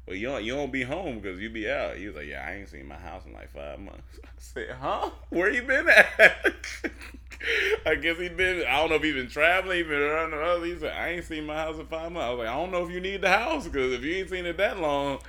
[0.07, 2.45] "Well, you don't, you don't be home because you be out." He was like, "Yeah,
[2.47, 5.11] I ain't seen my house in like five months." I said, "Huh?
[5.31, 6.67] Where you been at?"
[7.87, 8.67] I guess he been.
[8.67, 10.67] I don't know if he been traveling, he been around the other.
[10.67, 12.71] He said, "I ain't seen my house in five months." I was like, "I don't
[12.71, 15.21] know if you need the house because if you ain't seen it that long."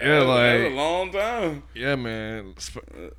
[0.00, 1.62] Yeah, That's, that's like a long time.
[1.74, 2.54] yeah, man.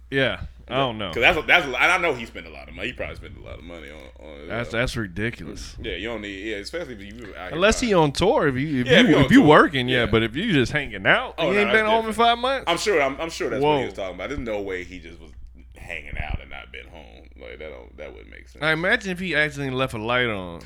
[0.09, 1.11] Yeah, I don't know.
[1.13, 2.87] Cause that's that's and I know he spent a lot of money.
[2.89, 4.25] He probably spent a lot of money on.
[4.27, 5.75] on That's uh, that's ridiculous.
[5.81, 5.95] yeah.
[5.95, 9.01] You don't need yeah, especially if you Unless he on tour, if you if Yeah,
[9.01, 10.01] if you he if you working, yeah.
[10.01, 10.05] Yeah.
[10.07, 12.65] But if you just hanging out, Oh, you no, ain't been home in five months.
[12.67, 13.01] I'm sure.
[13.01, 14.29] I'm, I'm sure that's what he was talking about.
[14.29, 15.31] There's no way he just was
[15.75, 17.27] hanging out and not been home.
[17.39, 18.63] Like that don't that wouldn't make sense.
[18.63, 20.61] I imagine if he accidentally left a light on.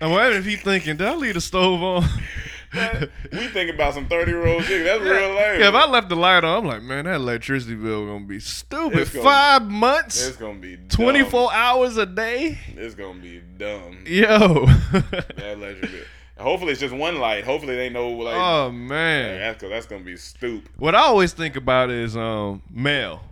[0.00, 2.04] Imagine if he thinking, did I leave the stove on?
[2.74, 4.84] we think about some 30 year old shit.
[4.84, 5.60] That's real lame.
[5.60, 8.40] Yeah, if I left the light on, I'm like, man, that electricity bill gonna be
[8.40, 9.10] stupid.
[9.12, 10.88] Gonna- Five months, it's gonna be dumb.
[10.88, 12.58] 24 hours a day.
[12.76, 13.98] It's gonna be dumb.
[14.06, 14.66] Yo.
[14.66, 16.00] That electric bill.
[16.38, 17.44] Hopefully it's just one light.
[17.44, 18.36] Hopefully they know like.
[18.36, 19.38] oh man.
[19.40, 20.68] that's, 'cause that's gonna be stupid.
[20.76, 23.22] What I always think about is um mail.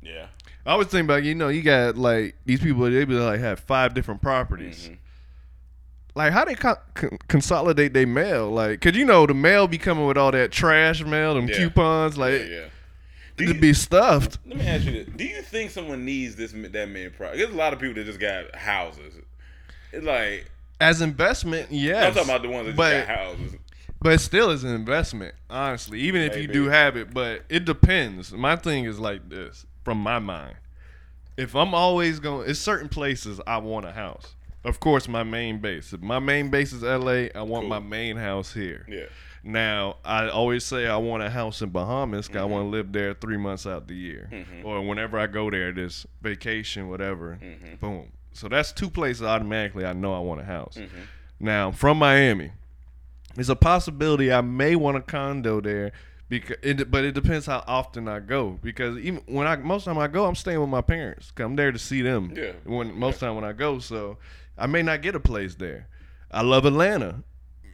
[0.00, 0.26] Yeah.
[0.64, 3.60] I always think about you know you got like these people they be like have
[3.60, 4.84] five different properties.
[4.84, 4.94] Mm-hmm.
[6.14, 8.50] Like how they co- con- consolidate their mail?
[8.50, 11.56] Like, cause you know the mail be coming with all that trash mail, them Yeah.
[11.56, 12.18] coupons.
[12.18, 12.46] Like, Yeah.
[12.46, 12.64] yeah.
[13.38, 14.38] Do you- be stuffed.
[14.46, 17.38] Let me ask you this: Do you think someone needs this that many products?
[17.38, 19.14] There's a lot of people that just got houses.
[19.90, 22.04] It's like As investment, yes.
[22.08, 23.54] I'm talking about the ones that just but got houses.
[24.00, 26.00] but still is an investment, honestly.
[26.00, 26.52] Even if you Maybe.
[26.52, 28.32] do have it, but it depends.
[28.32, 30.56] My thing is like this, from my mind.
[31.38, 34.34] If I'm always going, it's certain places I want a house.
[34.64, 35.92] Of course, my main base.
[35.92, 37.68] If my main base is LA, I want Cool.
[37.68, 38.86] my main house here.
[38.88, 39.06] Yeah.
[39.44, 42.28] Now, I always say I want a house in Bahamas.
[42.28, 42.72] 'cause I want to Mm-hmm.
[42.74, 44.30] live there three months out the year,
[44.62, 47.38] or whenever I go there, this vacation, whatever.
[47.42, 47.74] Mm-hmm.
[47.80, 48.12] Boom.
[48.32, 50.76] So that's two places automatically I know I want a house.
[50.78, 51.00] Mm-hmm.
[51.40, 52.52] Now, from Miami,
[53.34, 55.90] there's a possibility I may want a condo there
[56.28, 58.58] Because it, but it depends how often I go.
[58.62, 61.30] Because even when I most time I go, I'm staying with my parents.
[61.30, 62.32] 'Cause I'm there to see them.
[62.34, 62.52] Yeah.
[62.64, 64.16] When most of the time when I go, so
[64.58, 65.88] I may not get a place there.
[66.30, 67.22] I love Atlanta.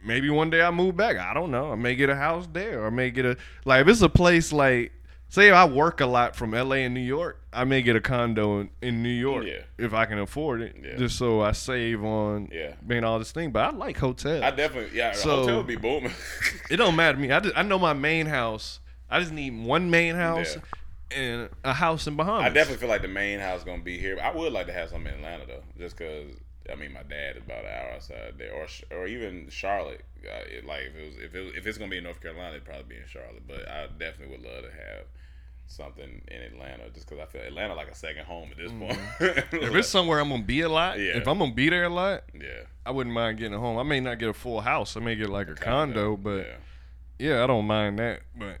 [0.05, 1.17] Maybe one day I move back.
[1.17, 1.71] I don't know.
[1.71, 4.09] I may get a house there, or I may get a like if it's a
[4.09, 4.93] place like
[5.27, 6.85] say I work a lot from L.A.
[6.85, 9.61] and New York, I may get a condo in, in New York Yeah.
[9.77, 10.95] if I can afford it, Yeah.
[10.95, 12.73] just so I save on Yeah.
[12.87, 13.51] being all this thing.
[13.51, 14.41] But I like hotels.
[14.41, 15.11] I definitely yeah.
[15.11, 16.13] So- hotel be booming.
[16.71, 17.31] It don't matter to me.
[17.31, 18.79] I just, I know my main house.
[19.09, 20.55] I just need one main house
[21.11, 22.45] and a house in Bahamas.
[22.45, 24.17] I definitely feel like the main house gonna be here.
[24.21, 26.31] I would like to have something in Atlanta though, just because
[26.71, 30.01] I mean my dad is about an hour outside there, or or even Charlotte.
[30.23, 32.51] Uh, it, like if it was if it if it's gonna be in North Carolina,
[32.51, 33.43] it'd probably be in Charlotte.
[33.47, 35.05] But I definitely would love to have
[35.67, 38.91] something in Atlanta, just because I feel Atlanta like a second home at this point.
[39.19, 39.55] Mm-hmm.
[39.63, 41.17] If it's somewhere I'm gonna be a lot, Yeah.
[41.17, 43.77] if I'm gonna be there a lot, yeah, I wouldn't mind getting a home.
[43.77, 44.97] I may not get a full house.
[44.97, 46.47] I may get like a condo, but
[47.19, 48.21] yeah, yeah, I don't mind that.
[48.35, 48.57] But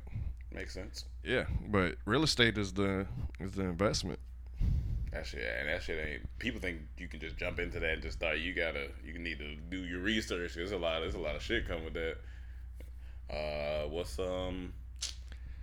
[0.51, 1.05] makes sense.
[1.23, 3.07] yeah, but real estate is the
[3.39, 4.19] is the investment.
[5.11, 6.39] That shit and that shit ain't.
[6.39, 8.37] People think you can just jump into that and just start.
[8.37, 8.87] You gotta.
[9.03, 10.53] You need to do your research.
[10.55, 10.99] There's a lot.
[11.01, 12.17] There's a lot of shit come with that.
[13.29, 14.73] Uh, what's um,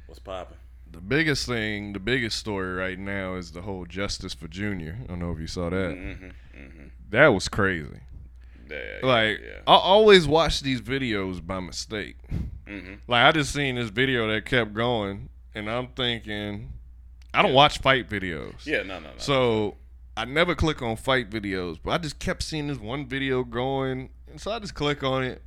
[0.07, 0.57] what's popping?
[0.91, 4.99] The biggest thing, the biggest story right now is the whole Justice for Junior.
[5.03, 5.97] I don't know if you saw that.
[5.97, 8.01] Mm-hmm, That was crazy.
[8.71, 9.61] Yeah, Like yeah.
[9.67, 12.17] I always watch these videos by mistake.
[12.67, 12.95] Mm-hmm.
[13.09, 16.73] Like I just seen this video that kept going, and I'm thinking,
[17.37, 18.65] I don't watch fight videos.
[18.67, 19.11] yeah, no, no, no.
[19.19, 19.77] So
[20.17, 24.09] I never click on fight videos, but I just kept seeing this one video going,
[24.31, 25.43] and so I just click on it.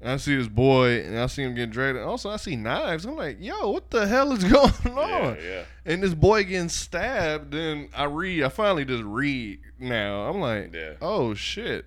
[0.00, 1.98] And I see this boy, and I see him getting dragged.
[1.98, 3.04] Also, I see knives.
[3.04, 6.68] I'm like, "Yo, what the hell is going on?" yeah, yeah, And this boy getting
[6.68, 7.50] stabbed.
[7.52, 8.44] Then I read.
[8.44, 10.28] I finally just read now.
[10.28, 10.92] I'm like, Yeah.
[11.02, 11.86] "Oh shit!"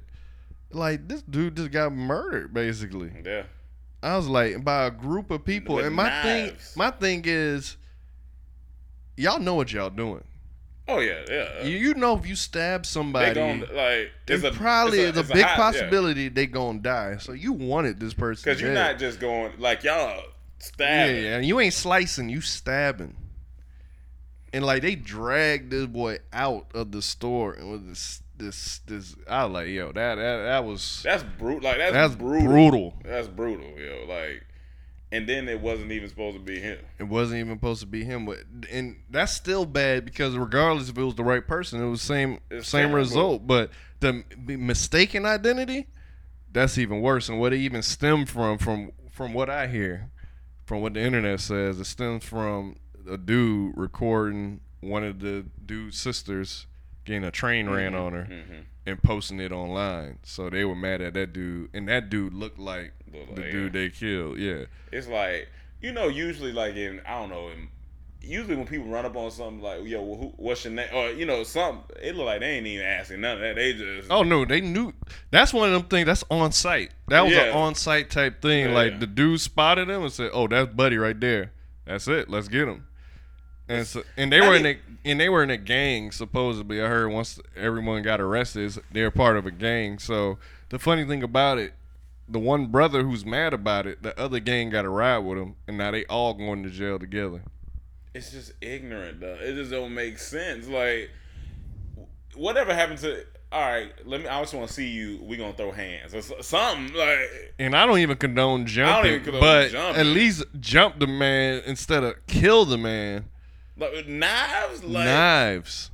[0.72, 3.12] Like this dude just got murdered, basically.
[3.26, 3.44] yeah.
[4.04, 6.24] I was like by a group of people, With and my knives.
[6.52, 7.78] thing, my thing is,
[9.22, 10.24] y'all know what y'all doing.
[10.88, 11.64] Oh yeah, yeah.
[11.64, 15.12] You, you know if you stab they somebody, gon' like there's it's a probably it's
[15.12, 15.72] is a, it's big hot- yeah.
[15.72, 17.18] possibility they gonna die.
[17.18, 20.24] So you wanted this person Cause you're not just going like y'all yeah,
[20.60, 21.24] stabbing.
[21.24, 23.16] yeah, and you ain't slicing, you stabbing.
[24.54, 29.16] And like they dragged this boy out of the store and with this this this
[29.30, 31.62] I was like, yo, that that that was That's brutal.
[31.62, 32.48] Like that's, that's brutal.
[32.48, 32.94] brutal.
[33.04, 34.06] That's brutal, yo.
[34.10, 34.44] Like,
[35.12, 36.80] and then it wasn't even supposed to be him.
[37.00, 38.38] It wasn't even supposed to be him, but
[38.71, 42.39] and that's still bad because regardless if it was the right person, it was same
[42.50, 42.97] It's same terrible.
[42.97, 43.47] result.
[43.47, 45.88] But the mistaken identity,
[46.52, 47.30] that's even worse.
[47.30, 50.10] And what it even stemmed from, from from what I hear,
[50.65, 52.78] from what the internet says, it stems from
[53.10, 56.65] a dude recording one of the dude's sisters
[57.06, 58.02] getting a train ran Mm-hmm.
[58.02, 58.28] on her
[58.86, 60.20] and posting it online.
[60.24, 63.74] So they were mad at that dude, and that dude looked like Looked the dude
[63.74, 64.38] they killed.
[64.38, 64.65] Yeah.
[64.91, 65.50] It's like
[65.82, 67.70] you know, usually like in I don't know, in,
[68.22, 71.10] usually when people run up on something like yo, well, who, what's your name, or
[71.10, 73.56] you know, something, it look like they ain't even asking none of that.
[73.56, 74.94] They just Oh no, they knew.
[75.32, 76.06] That's one of them things.
[76.06, 76.91] That's on site.
[77.08, 78.67] That was an on site type thing.
[78.70, 78.76] Yeah.
[78.76, 81.52] Like the dude spotted him and said, "Oh, that's Buddy right there.
[81.86, 82.30] That's it.
[82.30, 82.88] Let's get him."
[83.72, 86.12] And so, and they I were in a and they were in a gang.
[86.12, 90.00] Supposedly, I heard once everyone got arrested, they're part of a gang.
[90.00, 90.38] So
[90.70, 91.74] the funny thing about it,
[92.28, 95.56] the one brother who's mad about it, the other gang got a ride with him,
[95.68, 97.42] and now they all going to jail together.
[98.14, 99.38] it's just ignorant though.
[99.40, 100.68] It just don't make sense.
[100.68, 101.10] Like
[102.36, 105.54] whatever happened to all right, let me I just want to see you we gonna
[105.54, 110.00] throw hands or something like And I don't even condone jumping, even condone but jumping.
[110.00, 113.26] at least jump the man instead of kill the man.
[113.78, 115.92] Like knives like Knives.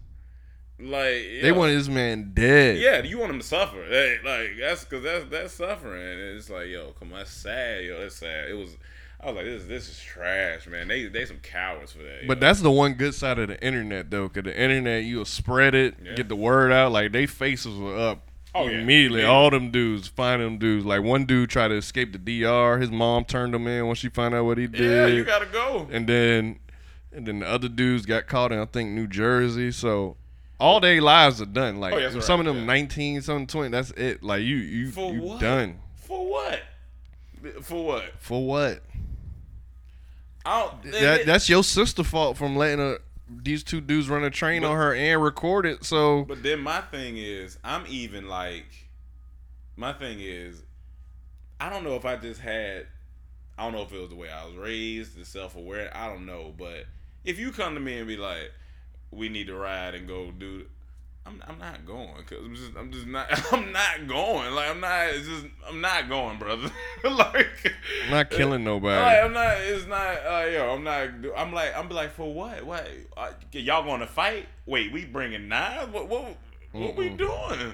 [0.79, 0.95] like
[1.41, 2.77] They yo, wanted this man dead.
[2.79, 6.37] yeah do you want him to suffer Hey, like that's because that's that's suffering and
[6.37, 8.75] it's like yo come on that's sad yo that's sad it was
[9.19, 12.39] I was like this this is trash man they they some cowards for that But
[12.39, 15.95] that's the one good side of the internet, though, because the internet, you'll spread it,
[16.03, 16.13] Yeah.
[16.13, 16.91] get the word out.
[16.91, 18.77] Like, they faces were up Oh, yeah.
[18.79, 19.21] immediately.
[19.21, 19.27] Yeah.
[19.29, 20.85] All them dudes, find them dudes.
[20.85, 22.77] Like, one dude tried to escape the DR.
[22.79, 24.81] His mom turned him in when she found out what he did.
[24.81, 26.59] yeah you gotta go and then,
[27.17, 29.71] and then the other dudes got caught in, I think, New Jersey.
[29.71, 30.15] So,
[30.59, 31.79] all their lives are done.
[31.79, 32.73] Like, Oh, that's some right, of them yeah.
[32.73, 33.69] 19, some 20.
[33.69, 34.21] That's it.
[34.23, 35.79] Like, you, you, for you what done.
[35.95, 36.61] for what
[37.61, 38.81] for what For what?
[40.45, 42.97] I don't, that, that's your sister fault from letting a,
[43.29, 45.83] these two dudes run a train on her and record it.
[45.83, 48.65] So But then my thing is, I'm even like,
[49.75, 50.63] my thing is,
[51.59, 52.87] I don't know if I just had,
[53.57, 56.07] I don't know if it was the way I was raised, the self aware, I
[56.07, 56.53] don't know.
[56.57, 56.85] But
[57.27, 58.53] if you come to me and be like,
[59.11, 60.65] we need to ride and go do,
[61.25, 64.55] I'm, I'm not going because I'm just I'm just not I'm not going.
[64.55, 66.71] Like I'm not it's just I'm not going brother.
[67.03, 67.73] Like
[68.05, 68.99] I'm not killing nobody.
[68.99, 72.65] like I'm not it's not uh, yo I'm not I'm like I'm like for what?
[72.65, 72.87] What?
[73.15, 74.47] Uh, y'all going to fight?
[74.65, 75.91] Wait we bringing knives?
[75.91, 76.37] What what
[76.71, 77.73] what we doing?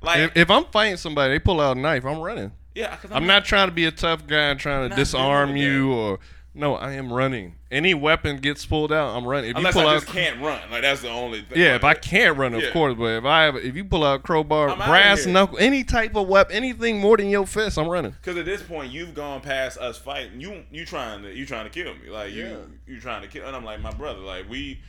[0.00, 2.52] Like if, if I'm fighting somebody, they pull out a knife, I'm running.
[2.74, 5.92] yeah cause I'm not trying to be a tough guy and trying to disarm you
[5.92, 6.18] or
[6.56, 7.54] no, I am running.
[7.70, 9.50] Any weapon gets pulled out, I'm running.
[9.50, 11.74] If unless you pull I out just can't run like that's the only thing Yeah,
[11.76, 12.70] if I can't run, of Yeah.
[12.70, 12.94] course.
[12.96, 16.26] But if I have, if you pull out crowbar, I'm brass knuckle, any type of
[16.28, 18.12] weapon, anything more than your fist, I'm running.
[18.12, 20.40] Because at this point, you've gone past us fighting.
[20.40, 22.08] You you trying to you trying to kill me.
[22.08, 23.46] Like you you trying to kill.
[23.46, 24.20] And I'm like my brother.
[24.20, 24.80] Like we,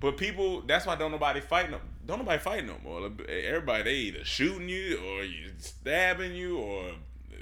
[0.00, 0.62] but people.
[0.62, 1.78] That's why don't nobody fight no.
[2.04, 3.10] Don't nobody fight no more.
[3.28, 6.90] Everybody they either shooting you or you stabbing you or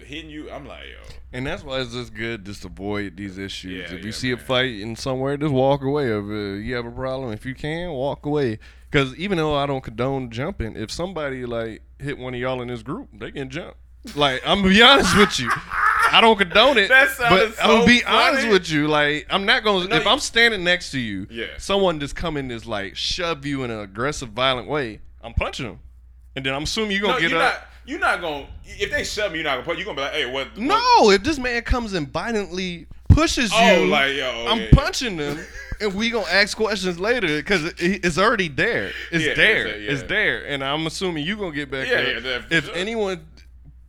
[0.02, 0.50] hitting you.
[0.50, 1.14] I'm like yo.
[1.32, 3.72] And that's why it's just good just avoid these issues.
[3.90, 6.06] Yeah, if you yeah, see a fight in somewhere, just walk away.
[6.08, 8.58] If uh, you have a problem, if you can, walk away.
[8.90, 12.68] Because even though I don't condone jumping, if somebody like hit one of y'all in
[12.68, 13.76] this group, they can jump.
[14.16, 15.50] Like I'm gonna be honest with you,
[16.10, 16.88] I don't condone it.
[16.88, 18.16] That but I'm gonna be funny.
[18.16, 18.88] honest with you.
[18.88, 19.86] Like I'm not gonna.
[19.86, 21.46] No, if you- I'm standing next to you, Yeah.
[21.58, 25.66] someone just come in this like shove you in an aggressive, violent way, I'm punching
[25.66, 25.80] them,
[26.34, 27.54] and then I'm assuming you're gonna No, get you're up.
[27.60, 27.66] not.
[27.90, 28.46] You're not gonna.
[28.64, 29.62] If they shove me, you're not gonna.
[29.64, 30.46] Put, you're gonna be like, hey, what?
[30.50, 34.68] what- No, if this man comes and violently pushes Oh, you, like, yo, I'm yeah.
[34.72, 35.40] punching them,
[35.80, 38.92] and we gonna ask questions later because it's already there.
[39.10, 39.66] It's Yeah, there.
[39.66, 39.90] it's a- yeah.
[39.92, 42.20] It's there, and I'm assuming you gonna get back Yeah, there.
[42.20, 42.74] yeah, if sure.
[42.76, 43.26] anyone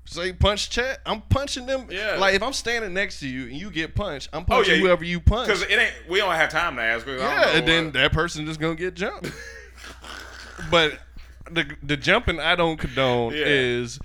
[0.05, 1.85] say punch chat, I'm punching them.
[1.91, 2.15] Yeah.
[2.17, 4.81] Like if I'm standing next to you and you get punched, I'm Oh, punching yeah,
[4.81, 5.47] whoever you punch.
[5.47, 5.93] Because it ain't.
[6.09, 7.05] We don't have time to ask.
[7.05, 9.31] Yeah, and then that person just gonna get jumped.
[10.71, 10.97] but
[11.53, 13.43] the the jumping I don't condone Yeah.
[13.45, 13.99] is,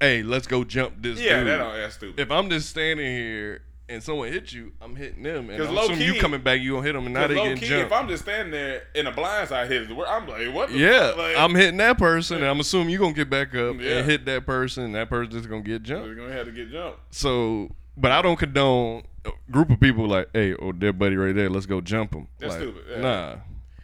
[0.00, 1.48] hey, let's go jump this yeah, dude.
[1.48, 2.20] that don't, that's stupid.
[2.20, 5.82] If I'm just standing here and someone hits you, I'm hitting them, and I'm low
[5.86, 7.86] assuming you key- coming back, you gonna hit them, and now they getting key, jumped.
[7.86, 10.70] if I'm just standing there in a blind side hit I'm like, what?
[10.70, 11.12] Yeah?
[11.18, 13.98] Like, I'm hitting that person, and I'm assuming you gonna get back up Yeah.
[13.98, 16.06] and hit that person, and that person just gonna get jumped.
[16.06, 17.00] We're gonna have to get jumped.
[17.14, 21.34] So, but I don't condone a group of people like, hey, oh, their buddy right
[21.34, 22.28] there, let's go jump him.
[22.38, 23.00] That's like, stupid, yeah.
[23.00, 23.34] Nah,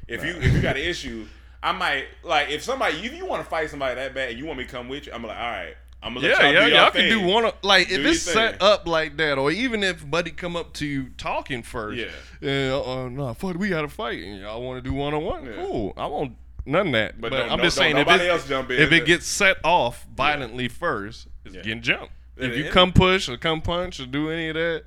[0.06, 1.26] If you if you got an issue,
[1.66, 4.46] I might like if somebody if you want to fight somebody that bad and you
[4.46, 6.52] want me to come with you, I'm like, all right, I'm gonna let yeah, y'all,
[6.54, 7.44] yeah, do y'all y'all can do one.
[7.46, 10.86] Of, like if it's set up like that, or even if Buddy come up to
[10.86, 11.98] you talking first.
[11.98, 12.06] Yeah.
[12.40, 12.76] Yeah.
[12.76, 15.52] Uh, nah, fuck, we got to fight, and y'all want to do one on one.
[15.56, 15.92] Cool.
[15.96, 17.20] I won't none of that.
[17.20, 18.80] But But, I'm just saying if it, else jump in.
[18.80, 21.62] if it gets set off violently first, it's Yeah.
[21.62, 22.12] getting jumped.
[22.36, 24.84] If you come push or come punch or do any of that,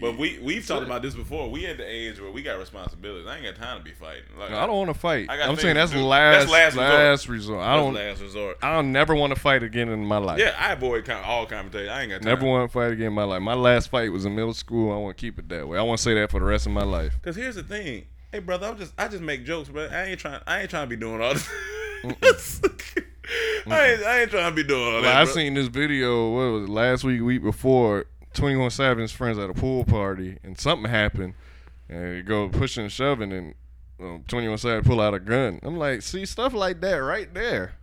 [0.00, 1.50] But we we've talked about this before.
[1.50, 3.26] We at the age where we got responsibilities.
[3.26, 4.22] I ain't got time to be fighting.
[4.38, 5.28] Like I don't want to fight.
[5.28, 7.58] I I'm saying that's last, That's last last resort.
[7.58, 7.64] resort.
[7.64, 7.94] I don't.
[7.94, 8.58] last resort.
[8.62, 10.38] I don't never want to fight again in my life.
[10.38, 11.88] Yeah, I avoid all confrontation.
[11.88, 12.26] I ain't got time.
[12.28, 13.42] Never want to fight again in my life.
[13.42, 14.92] My last fight was in middle school.
[14.92, 15.76] I want to keep it that way.
[15.76, 17.18] I want to say that for the rest of my life.
[17.22, 20.20] Cause here's the thing, hey brother, I'm just I just make jokes, but I ain't
[20.20, 21.48] trying I ain't trying to be doing all this.
[23.66, 25.16] I ain't I ain't trying to be doing all Like, that.
[25.16, 25.32] I bro.
[25.34, 26.30] seen this video.
[26.30, 26.72] What was it?
[26.72, 28.06] Last week, week before.
[28.32, 31.34] Twenty One Savage's friends at a pool party, and something happened,
[31.88, 33.54] and they go pushing and shoving, and
[34.00, 35.60] um, Twenty One Savage pull out a gun.
[35.62, 37.74] I'm like, see stuff like that right there.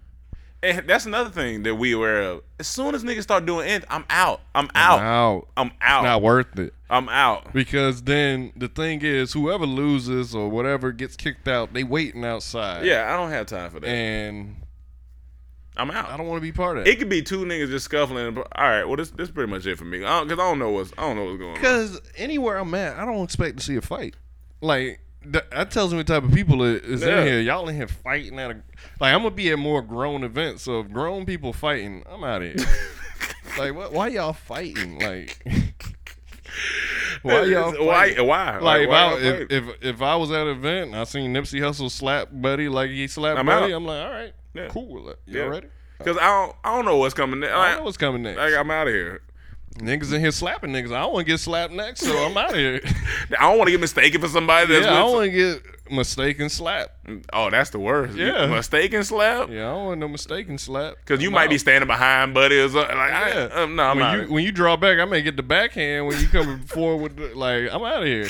[0.63, 2.41] And that's another thing that we aware of.
[2.60, 4.41] As soon as niggas start doing it, I'm out.
[4.55, 4.99] I'm out.
[4.99, 5.47] Out.
[5.55, 6.03] I'm out.
[6.03, 6.73] Not worth it.
[6.89, 7.53] I'm out.
[7.53, 12.86] Because then the thing is, whoever loses or whatever gets kicked out, they waiting outside.
[12.86, 13.88] Yeah, I don't have time for that.
[13.88, 14.55] And
[15.78, 16.10] I'm out.
[16.10, 16.90] I don't want to be part of that.
[16.90, 18.38] it could be two niggas just scuffling.
[18.38, 20.00] All right, well, this this pretty much it for me.
[20.00, 21.56] Because I, don't- I don't know what's I don't know what's going on.
[21.56, 24.16] Because anywhere I'm at, I don't expect to see a fight.
[24.62, 27.22] Like th- that tells me what type of people is Yeah.
[27.22, 27.40] in here.
[27.42, 28.56] Y'all in here fighting at a
[29.00, 30.63] like I'm gonna be at more grown events.
[30.63, 32.68] So if grown people fighting, I'm out of here.
[33.58, 33.94] like what?
[33.94, 35.00] Why y'all fighting?
[35.00, 35.42] Like
[37.24, 40.58] why y'all why why Like, why if, I, if, if if I was at an
[40.58, 43.78] event and I seen Nipsey Hussle slap Buddy like he slapped I'm Buddy, out.
[43.78, 44.67] I'm like, all right, Yeah.
[44.70, 45.13] cool.
[45.26, 45.46] You Yeah.
[45.46, 45.67] ready?
[45.98, 47.54] Because I don't I don't know what's coming next.
[47.54, 48.38] I don't know what's coming next.
[48.38, 49.22] Like, I'm out of here.
[49.80, 50.88] Niggas in here slapping niggas.
[50.91, 52.82] I don't want to get slapped next, so I'm out of here.
[53.39, 55.62] I don't want to get mistaken for somebody that's yeah, I don't want to get
[55.91, 56.89] mistaken slap.
[57.34, 58.15] Oh, that's the worst.
[58.17, 58.47] Yeah.
[58.47, 59.50] mistaken slap.
[59.50, 60.95] Yeah, I don't want no mistaken slap.
[60.97, 62.97] Because you might be standing behind buddy or something.
[62.97, 63.50] Like, Yeah.
[63.54, 66.08] I, um, no, I'm when you when you draw back, I may get the backhand
[66.08, 67.17] when you come forward.
[67.19, 68.27] With the, like I'm out of here.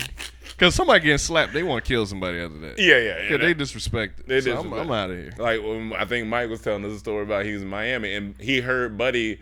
[0.50, 2.80] Because somebody getting slapped, they want to kill somebody after that.
[2.80, 3.30] yeah, yeah, yeah.
[3.32, 4.28] Yeah, they that- disrespect.
[4.28, 4.74] They so I'm.
[4.74, 5.34] I'm out of here.
[5.38, 8.14] like when I think Mike was telling us a story about he was in Miami
[8.16, 9.40] and he heard Buddy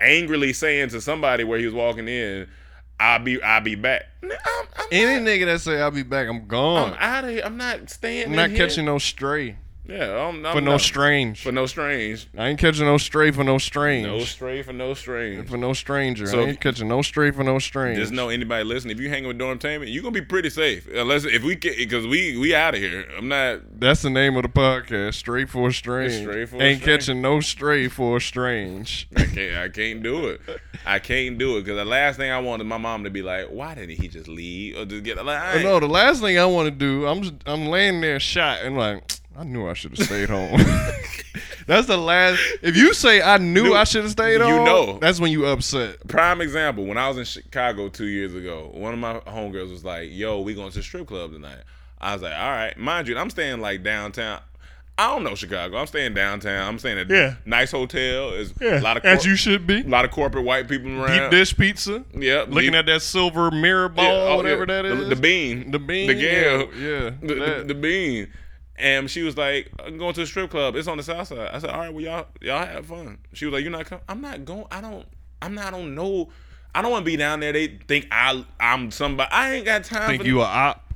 [0.00, 2.48] angrily saying to somebody where he was walking in,
[3.02, 6.46] "I'll be, I'll be back." I'm, I'm, Any nigga that say I'll be back, I'm
[6.46, 6.92] gone.
[6.92, 7.42] I'm out of here.
[7.44, 8.26] I'm not staying.
[8.26, 8.58] I'm not here.
[8.58, 9.56] catching no stray.
[9.84, 11.42] Yeah, I'm, I'm for no not- strange.
[11.42, 12.28] For no strange.
[12.38, 14.06] I ain't catching no stray for no strange.
[14.06, 15.48] No stray for no strange.
[15.48, 16.26] for no stranger.
[16.26, 17.98] So I ain't catching no stray for no strange.
[17.98, 20.86] Just know anybody listening, if you hanging with Dormtainment, you're gonna be pretty safe.
[20.94, 23.06] Unless if we get because we we out of here.
[23.18, 25.14] I'm not That's the name of the podcast.
[25.14, 26.12] Stray for a strange.
[26.22, 27.00] Stray for ain't strange.
[27.00, 29.08] catching no stray for a strange.
[29.16, 30.40] I can't I can't do it.
[30.86, 33.46] I can't do it because the last thing I wanted my mom to be like,
[33.48, 36.38] why didn't he just leave or just get like oh, ain't- no, the last thing
[36.38, 39.02] I want to do, I'm just, I'm laying there shot and like,
[39.36, 40.60] I knew I should have stayed home.
[41.66, 42.40] that's the last.
[42.62, 44.98] If you say I knew Dude, I should have stayed you home, know.
[44.98, 46.06] that's when you upset.
[46.08, 49.84] Prime example, when I was in Chicago two years ago, one of my homegirls was
[49.84, 51.58] like, yo, we going to the strip club tonight.
[52.00, 52.76] I was like, all right.
[52.76, 54.40] Mind you, I'm staying like downtown.
[54.98, 55.78] I don't know Chicago.
[55.78, 56.68] I'm staying downtown.
[56.68, 57.36] I'm staying at Yeah.
[57.46, 58.30] nice hotel.
[58.34, 59.80] It's a lot of as you should be.
[59.80, 61.18] a lot of corporate white people around.
[61.18, 62.04] Deep dish pizza.
[62.14, 64.82] Yeah, Looking deep- at that silver mirror oh, ball, Yeah, oh, whatever yeah.
[64.82, 64.98] that is.
[64.98, 65.70] The, the bean.
[65.70, 66.22] The bean, The gal.
[66.22, 68.28] yeah, yeah, The, the, the bean.
[68.82, 70.74] And she was like, I'm going to the strip club.
[70.74, 71.50] It's on the south side.
[71.52, 73.18] I said, all right, well, y'all, y'all have fun.
[73.32, 74.04] She was like, you're not coming?
[74.08, 74.66] I'm not going.
[74.72, 75.06] I don't,
[75.40, 76.30] I'm not, I don't know.
[76.74, 77.52] I don't want to be down there.
[77.52, 79.30] They think I, I'm somebody.
[79.30, 80.92] I ain't got time Think you a op?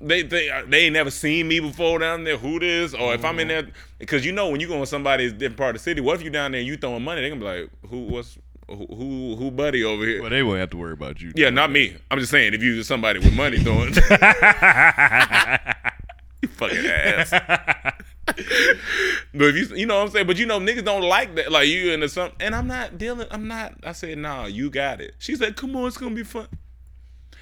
[0.00, 2.36] they they they ain't never seen me before down there.
[2.36, 2.94] Who this?
[2.94, 3.66] Or if I'm in mm-hmm.
[3.66, 6.00] there, because you know when you go in somebody's different part of the city.
[6.00, 7.22] What if you down there and you throwing money?
[7.22, 10.20] They gonna be like, who what's who who, who buddy over here?
[10.20, 11.32] Well, they won't have to worry about you.
[11.34, 11.96] yeah, not me.
[12.10, 13.94] I'm just saying if you somebody with money throwing.
[16.56, 17.30] fucking ass.
[18.26, 18.34] but
[19.34, 21.52] if you you know what I'm saying, but you know niggas don't like that.
[21.52, 23.26] Like you into some, and I'm not dealing.
[23.30, 23.74] I'm not.
[23.84, 25.14] I said, nah, you got it.
[25.18, 26.48] She said, come on, it's gonna be fun.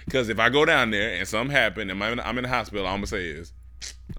[0.04, 2.50] Because if I go down there and something happen and I'm in, I'm in the
[2.50, 3.52] hospital, all I'm gonna say is,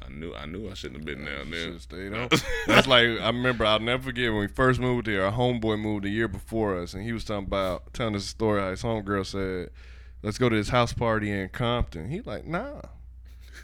[0.01, 1.77] I knew I knew I shouldn't have been down there.
[1.79, 2.13] Stayed.
[2.67, 3.65] That's like I remember.
[3.65, 5.25] I'll never forget when we first moved there.
[5.25, 8.27] Our homeboy moved a year before us, and he was talking about telling us a
[8.27, 8.61] story.
[8.61, 9.69] How his homegirl said,
[10.23, 12.81] "Let's go to this house party in Compton." He like, nah.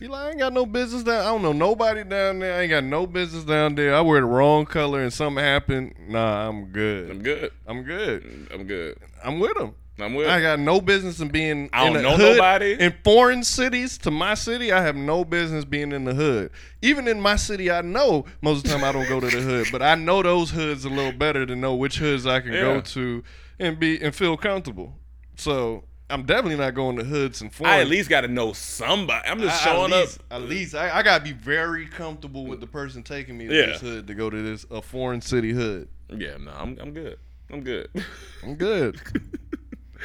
[0.01, 1.21] He like, I ain't got no business down.
[1.21, 2.57] I don't know nobody down there.
[2.57, 3.93] I ain't got no business down there.
[3.93, 5.93] I wear the wrong color and something happened.
[6.07, 7.11] Nah, I'm good.
[7.11, 7.51] I'm good.
[7.67, 8.47] I'm good.
[8.51, 8.97] I'm good.
[9.23, 9.75] I'm with him.
[9.99, 10.27] I'm with.
[10.27, 11.69] I got no business in being.
[11.71, 12.37] I don't the know hood.
[12.37, 12.73] nobody.
[12.79, 13.99] in foreign cities.
[13.99, 16.49] To my city, I have no business being in the hood.
[16.81, 19.39] Even in my city, I know most of the time I don't go to the
[19.41, 22.53] hood, but I know those hoods a little better to know which hoods I can
[22.53, 22.61] Yeah.
[22.61, 23.23] go to
[23.59, 24.95] and be and feel comfortable.
[25.35, 27.73] So I'm definitely not going to hoods and foreign.
[27.73, 29.27] I at least got to know somebody.
[29.27, 30.25] I'm just I- showing at least, up.
[30.31, 33.65] At least I, I gotta be very comfortable with the person taking me to Yeah.
[33.67, 35.87] this hood to go to this a foreign city hood.
[36.09, 37.17] Yeah, no, I'm I'm good.
[37.51, 37.89] I'm good.
[38.43, 38.99] I'm good.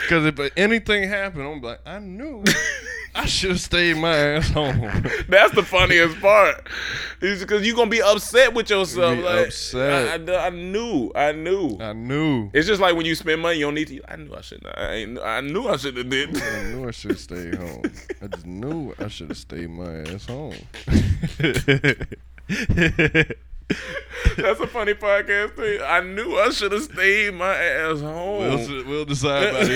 [0.02, 2.44] Because if anything happened, I'm like, I knew
[3.16, 4.78] I should have stayed my ass home.
[5.28, 6.68] That's the funniest part.
[7.18, 9.18] Because you're gonna be upset with yourself.
[9.18, 10.28] Like, upset.
[10.28, 11.12] I, I, I knew.
[11.14, 11.78] I knew.
[11.80, 12.50] I knew.
[12.52, 14.12] It's just like when you spend money, you don't need to.
[14.12, 14.66] I knew I shouldn't.
[14.66, 16.36] I, I knew I should have did.
[16.40, 17.82] I knew I should have stayed home.
[18.22, 20.56] I just knew I should have stayed my ass home.
[24.36, 25.80] That's a funny podcast thing.
[25.82, 28.38] I knew I should have stayed my ass home.
[28.40, 29.74] we'll, we'll decide by the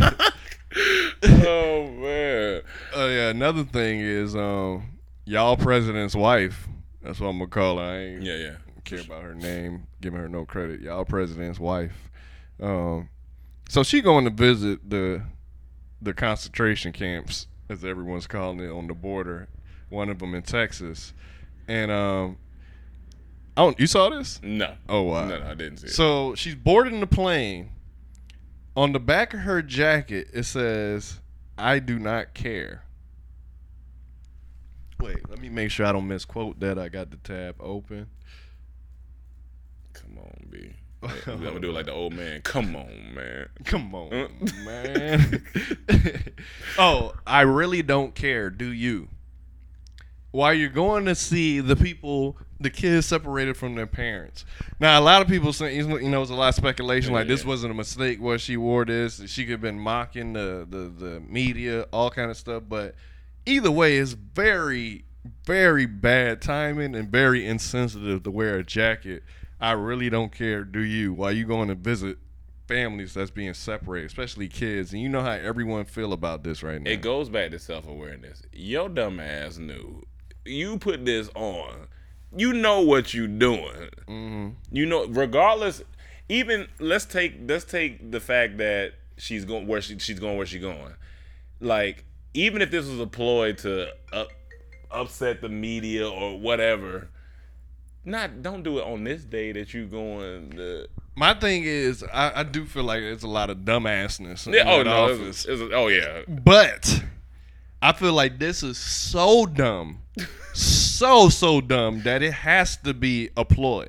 [0.00, 0.32] end.
[1.22, 2.62] oh man.
[2.94, 6.68] Oh yeah, another thing is um y'all president's wife.
[7.02, 7.84] That's what I'm gonna call her.
[7.84, 8.54] I ain't Yeah, yeah.
[8.84, 10.80] care about her name, giving her no credit.
[10.80, 12.10] Y'all president's wife.
[12.60, 13.08] Um
[13.68, 15.22] so she going to visit the
[16.02, 19.48] the concentration camps, as everyone's calling it, on the border.
[19.88, 21.14] One of them in Texas,
[21.66, 22.36] and um,
[23.56, 23.78] I don't.
[23.80, 24.38] You saw this?
[24.42, 24.74] No.
[24.88, 25.26] Oh wow!
[25.26, 25.92] No, no, I didn't see it.
[25.92, 27.70] So she's boarding the plane.
[28.76, 31.20] On the back of her jacket, it says,
[31.56, 32.82] "I do not care."
[35.00, 36.78] Wait, let me make sure I don't misquote that.
[36.78, 38.08] I got the tab open.
[39.92, 40.72] Come on, B.
[41.26, 42.40] I'm gonna do it like the old man.
[42.42, 43.48] Come on, man.
[43.64, 44.28] Come on, uh.
[44.64, 45.44] man.
[46.78, 49.08] oh, I really don't care, do you?
[50.30, 54.44] While you're going to see the people, the kids separated from their parents.
[54.78, 57.44] Now, a lot of people say, you know, there's a lot of speculation like this
[57.44, 58.20] wasn't a mistake.
[58.20, 62.30] Where she wore this, she could have been mocking the, the the media, all kind
[62.30, 62.64] of stuff.
[62.68, 62.94] But
[63.46, 65.04] either way, it's very,
[65.44, 69.22] very bad timing and very insensitive to wear a jacket.
[69.60, 71.12] I really don't care, do you?
[71.12, 72.18] While you going to visit
[72.66, 76.80] families that's being separated, especially kids, and you know how everyone feel about this right
[76.80, 76.90] now.
[76.90, 78.42] It goes back to self awareness.
[78.52, 80.04] Your dumb ass knew.
[80.44, 81.88] You put this on.
[82.36, 83.88] You know what you're doing.
[84.08, 84.48] Mm-hmm.
[84.72, 85.82] You know, regardless.
[86.28, 90.46] Even let's take let's take the fact that she's going where she she's going where
[90.46, 90.94] she's going.
[91.60, 94.28] Like even if this was a ploy to up,
[94.90, 97.08] upset the media or whatever,
[98.04, 100.50] not don't do it on this day that you're going.
[100.52, 104.52] To, My thing is, I, I do feel like it's a lot of dumbassness.
[104.52, 104.70] Yeah.
[104.70, 105.04] Oh no.
[105.04, 105.44] office.
[105.44, 106.22] It's, it's, oh yeah.
[106.28, 107.02] But
[107.80, 110.02] I feel like this is so dumb,
[110.94, 113.88] so so dumb that it has to be a ploy.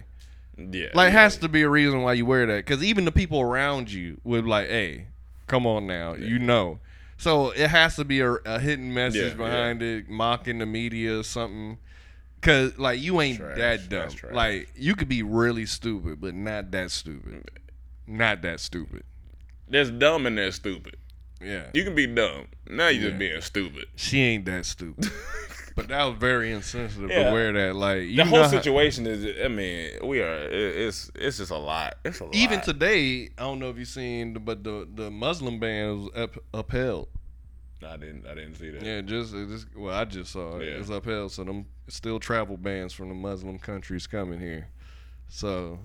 [0.58, 1.22] Yeah, Like, yeah.
[1.22, 2.66] has to be a reason why you wear that.
[2.66, 5.08] Because even the people around you would like, hey,
[5.48, 6.80] come on now, you know.
[7.18, 11.20] So it has to be a, a hidden message Yeah, behind it, mocking the media
[11.20, 11.78] or something.
[12.42, 13.58] Cause like you ain't Trash.
[13.58, 14.10] that dumb.
[14.34, 17.50] Like you could be really stupid, but not that stupid.
[18.08, 19.04] Not that stupid.
[19.68, 20.96] There's dumb and there's stupid.
[21.42, 21.66] Yeah.
[21.74, 22.48] You can be dumb.
[22.70, 23.08] Now you Yeah.
[23.10, 23.86] just being stupid.
[23.96, 25.12] she ain't that stupid.
[25.76, 27.26] but that was very insensitive Yeah.
[27.26, 27.76] to wear that.
[27.76, 29.26] Like you The whole how- situation is.
[29.44, 30.36] I mean, we are.
[30.50, 31.96] It, it's it's just a lot.
[32.06, 32.36] It's a lot.
[32.36, 36.38] even today, I don't know if you've seen, but the the Muslim ban was up,
[36.54, 37.10] upheld.
[37.86, 38.26] I didn't.
[38.26, 38.82] I didn't see that.
[38.82, 40.66] Yeah, just, just well, I just saw it.
[40.66, 40.72] Yeah.
[40.80, 44.70] It's upheld, so them still travel bans from the Muslim countries coming here.
[45.28, 45.78] So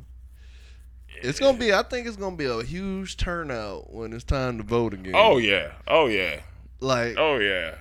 [1.23, 1.75] it's gonna be.
[1.75, 5.13] I think it's gonna be a huge turnout when it's time to vote again.
[5.15, 5.73] Oh yeah.
[5.87, 6.41] Oh yeah.
[6.81, 7.75] like Oh yeah.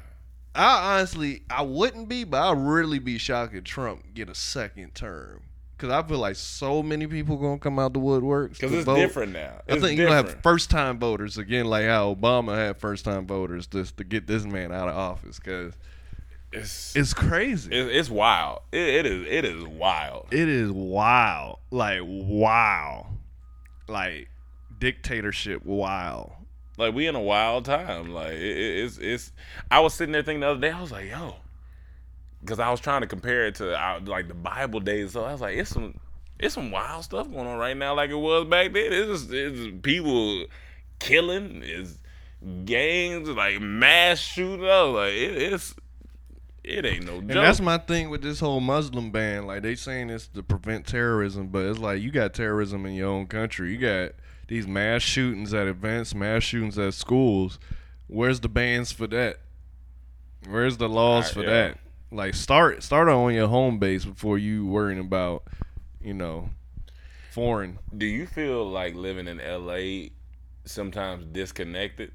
[0.55, 4.95] I honestly, I wouldn't be, but I'd really be shocked if Trump get a second
[4.95, 5.43] term.
[5.77, 8.97] Cause I feel like so many people gonna come out the woodworks Because it's vote.
[8.97, 9.61] different now.
[9.69, 13.25] I think you're gonna have first time voters again, like how Obama had first time
[13.25, 15.39] voters just to get this man out of office.
[15.39, 15.71] Cause
[16.51, 17.71] It's it's crazy.
[17.71, 18.59] it, it's wild.
[18.73, 19.25] It, it is.
[19.29, 20.27] It is wild.
[20.31, 21.59] it is wild.
[21.71, 23.07] Like wow.
[23.87, 24.27] Like
[24.79, 26.31] dictatorship wild.
[26.79, 28.11] Like we in a wild time.
[28.13, 29.31] Like it, it- it's it's.
[29.69, 30.71] I was sitting there thinking the other day.
[30.71, 31.35] I was like, yo,
[32.41, 35.11] because I was trying to compare it to our, like the Bible days.
[35.11, 35.99] So I was like, it's some
[36.39, 38.93] it's some wild stuff going on right now, like it was back then.
[38.93, 40.45] It's just, it's people
[40.99, 41.61] killing.
[41.63, 41.97] It's
[42.65, 44.65] gangs like mass shooting.
[44.65, 45.75] I was like, it, it's
[46.63, 47.21] it ain't no joke.
[47.21, 49.45] And that's my thing with this whole Muslim ban.
[49.47, 53.09] Like they saying it's to prevent terrorism, but it's like you got terrorism in your
[53.09, 53.71] own country.
[53.71, 54.11] You got
[54.49, 57.57] these mass shootings at events, mass shootings at schools.
[58.07, 59.39] Where's the bans for that?
[60.49, 61.49] Where's the laws Uh, for yeah.
[61.49, 61.77] that?
[62.11, 65.43] Like start start on your home base before you worrying about,
[66.01, 66.49] you know,
[67.31, 67.77] foreign.
[67.95, 70.09] Do you feel like living in LA
[70.65, 72.11] sometimes disconnected?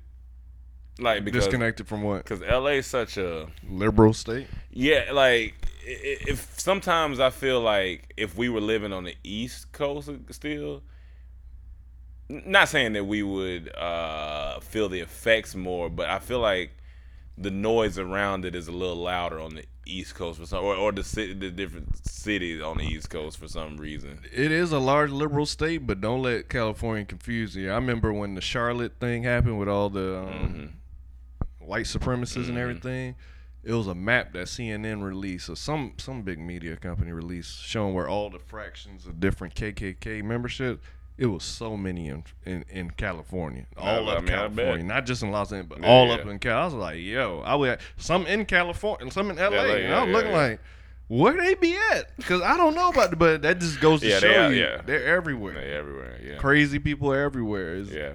[0.98, 2.24] Like because Disconnected from what?
[2.24, 4.48] because LA is such a Liberal state.
[4.72, 5.54] Yeah, like
[5.86, 10.82] if sometimes I feel like if we were living on the East Coast still,
[12.28, 16.70] not saying that we would uh, feel the effects more, but I feel like
[17.36, 20.74] the noise around it is a little louder on the East Coast for some, or,
[20.74, 24.20] or the city, the different cities on the East Coast for some reason.
[24.32, 27.70] It is a large liberal state, but don't let California confuse you.
[27.70, 30.74] I remember when the Charlotte thing happened with all the um,
[31.58, 33.16] white supremacists and everything.
[33.62, 37.94] It was a map that CNN released, or some some big media company released, showing
[37.94, 40.82] where all the fractions of different KKK membership.
[41.16, 45.30] It was so many in in, in California, all I mean, California, not just in
[45.30, 46.14] Los Angeles, but Yeah, all yeah.
[46.14, 46.62] up in Cal.
[46.62, 49.48] I was like, yo, I would some in California, some in LA.
[49.48, 50.58] LA, and I'm looking like,
[51.06, 52.16] where they be at?
[52.16, 54.62] Because I don't know about, the, but that just goes to show they are, you
[54.62, 54.80] yeah.
[54.84, 55.54] they're everywhere.
[55.54, 57.76] They everywhere, yeah, Crazy people are everywhere.
[57.76, 58.14] It's, yeah,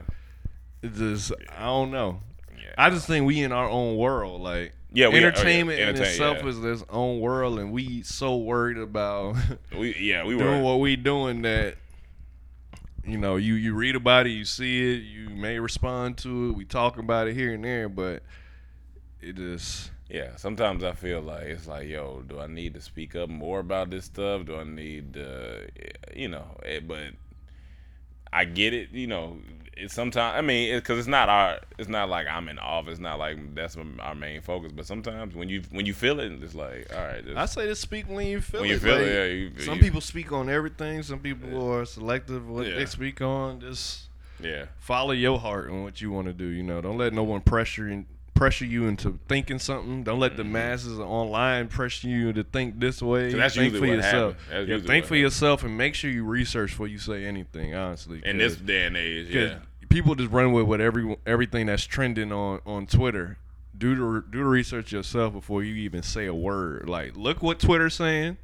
[0.81, 2.19] it's just I don't know.
[2.57, 2.73] yeah.
[2.77, 4.41] I just think we in our own world.
[4.41, 5.27] Like Yeah, we are- oh, yeah.
[5.27, 6.49] entertainment in itself yeah.
[6.49, 9.37] is its own world, and we so worried about
[9.77, 11.75] we yeah we doing were what we doing that
[13.05, 16.55] you know you you read about it, you see it, you may respond to it.
[16.55, 18.23] We talk about it here and there, but
[19.21, 23.15] it just Yeah, sometimes I feel like it's like, yo, do I need to speak
[23.15, 24.45] up more about this stuff?
[24.45, 25.67] Do I need, uh,
[26.15, 26.57] you know?
[26.65, 27.13] eh, But
[28.31, 29.37] I get it, you know.
[29.81, 32.93] It's sometimes I mean, because it's not our, it's not like I'm in office.
[32.93, 34.71] It's not like that's our main focus.
[34.75, 37.75] But sometimes when you when you feel it, it's like, all right, I say to
[37.75, 38.73] speak when you feel When it.
[38.73, 41.01] you feel it, yeah, you- some you- people speak on everything.
[41.03, 42.75] Some people are selective what Yeah.
[42.75, 43.61] they speak on.
[43.61, 44.09] Just
[44.41, 46.45] yeah, follow your heart and what you want to do.
[46.45, 50.01] You know, don't let no one pressure you, pressure you into thinking something.
[50.03, 53.29] Don't let the masses online pressure you to think this way.
[53.29, 53.37] Mm-hmm.
[53.37, 54.47] that's think usually for what yourself.
[54.49, 54.69] happens.
[54.69, 57.75] Yeah, think for yourself and make sure you research before you say anything.
[57.75, 59.57] Honestly, in this day and age, yeah,
[59.89, 63.37] people just run with what every everything that's trending on on Twitter.
[63.77, 66.87] Do the do the research yourself before you even say a word.
[66.87, 68.37] Like, look what Twitter's saying.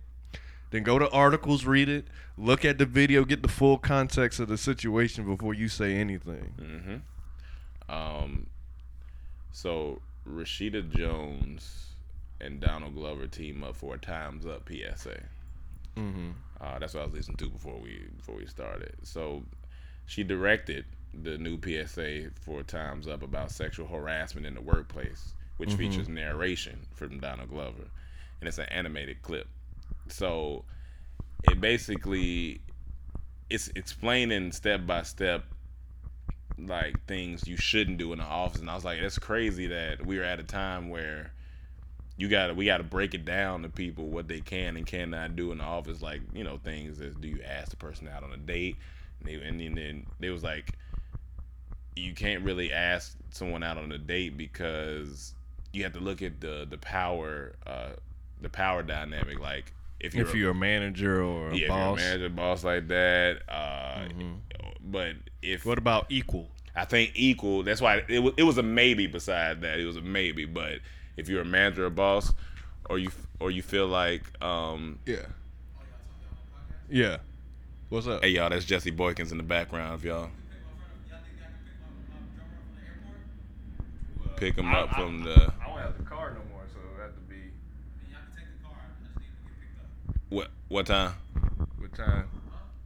[0.71, 2.05] Then go to articles, read it,
[2.37, 6.53] look at the video, get the full context of the situation before you say anything.
[7.87, 8.47] Um,
[9.51, 11.85] so Rashida Jones
[12.41, 15.21] and Donald Glover team up for a Times Up PSA.
[15.95, 16.31] Mm-hmm.
[16.59, 18.95] Uh, that's what I was listening to before we before we started.
[19.03, 19.43] So
[20.05, 20.85] she directed
[21.23, 25.77] the new PSA for Times Up about sexual harassment in the workplace, which mm-hmm.
[25.77, 27.83] features narration from Donald Glover,
[28.39, 29.47] and it's an animated clip.
[30.07, 30.65] So
[31.43, 32.61] it basically
[33.49, 35.43] it's explaining step by step
[36.57, 40.03] like things you shouldn't do in the office and i was like that's crazy that
[40.05, 41.33] we are at a time where
[42.17, 44.85] you got to we got to break it down to people what they can and
[44.85, 46.01] cannot do in the office.
[46.01, 48.77] Like you know things as do you ask the person out on a date,
[49.19, 50.71] and, they, and then, then they was like,
[51.95, 55.33] you can't really ask someone out on a date because
[55.73, 57.89] you have to look at the the power uh
[58.41, 59.39] the power dynamic.
[59.39, 61.97] Like if you're if a- you're a manager or a yeah, boss.
[61.99, 63.41] if you're a manager, boss like that.
[63.49, 64.07] Uh,
[64.83, 66.47] But if What about equal?
[66.75, 69.07] I think equal, that's why it was, it was a maybe.
[69.07, 70.43] Beside that, it was a maybe.
[70.45, 70.79] But
[71.17, 72.33] if you're a manager or a boss,
[72.89, 75.25] or you or you feel like, um, Yeah.
[76.89, 77.17] Yeah.
[77.89, 78.21] What's up?
[78.23, 79.99] hey y'all, that's Jesse Boykins in the background.
[79.99, 80.29] If y'all
[84.37, 87.13] pick him up from the I don't have the car no more, so it have
[87.15, 87.35] to be
[90.29, 91.13] what what time?
[91.77, 92.27] what time?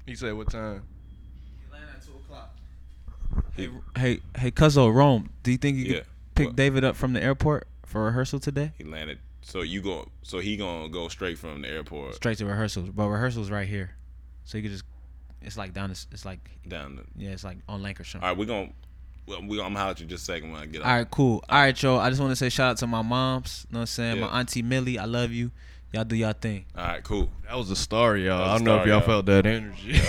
[0.05, 0.83] He said what time?
[1.65, 2.55] He landed at two o'clock.
[3.55, 5.29] Hey, hey, hey, Cuzzo, Rome.
[5.43, 5.93] Do you think you Yeah.
[5.99, 6.55] could pick What?
[6.55, 8.73] David up from the airport for rehearsal today?
[8.77, 9.19] He landed.
[9.41, 10.09] So you go.
[10.23, 13.91] So he gonna go straight from the airport Straight to rehearsals, but rehearsals right here,
[14.43, 14.83] so you could just.
[15.41, 15.89] It's like down.
[15.89, 16.97] This, it's like down.
[16.97, 18.15] The, yeah, it's like on Lankershim.
[18.21, 18.71] all right, we're gonna.
[19.29, 20.97] Well, we, I'm gonna holler at you just a second when I get All out.
[20.97, 21.43] right, cool.
[21.47, 21.97] All right, yo.
[21.97, 23.67] I just want to say shout out to my moms.
[23.69, 24.17] You know what I'm saying?
[24.17, 24.25] Yeah.
[24.25, 25.51] My auntie Millie, I love you.
[25.93, 26.65] Y'all do y'all thing.
[26.75, 27.29] All right, cool.
[27.47, 28.39] That was a star, y'all.
[28.39, 29.05] was I a don't know if y'all y'all.
[29.05, 29.93] felt that energy.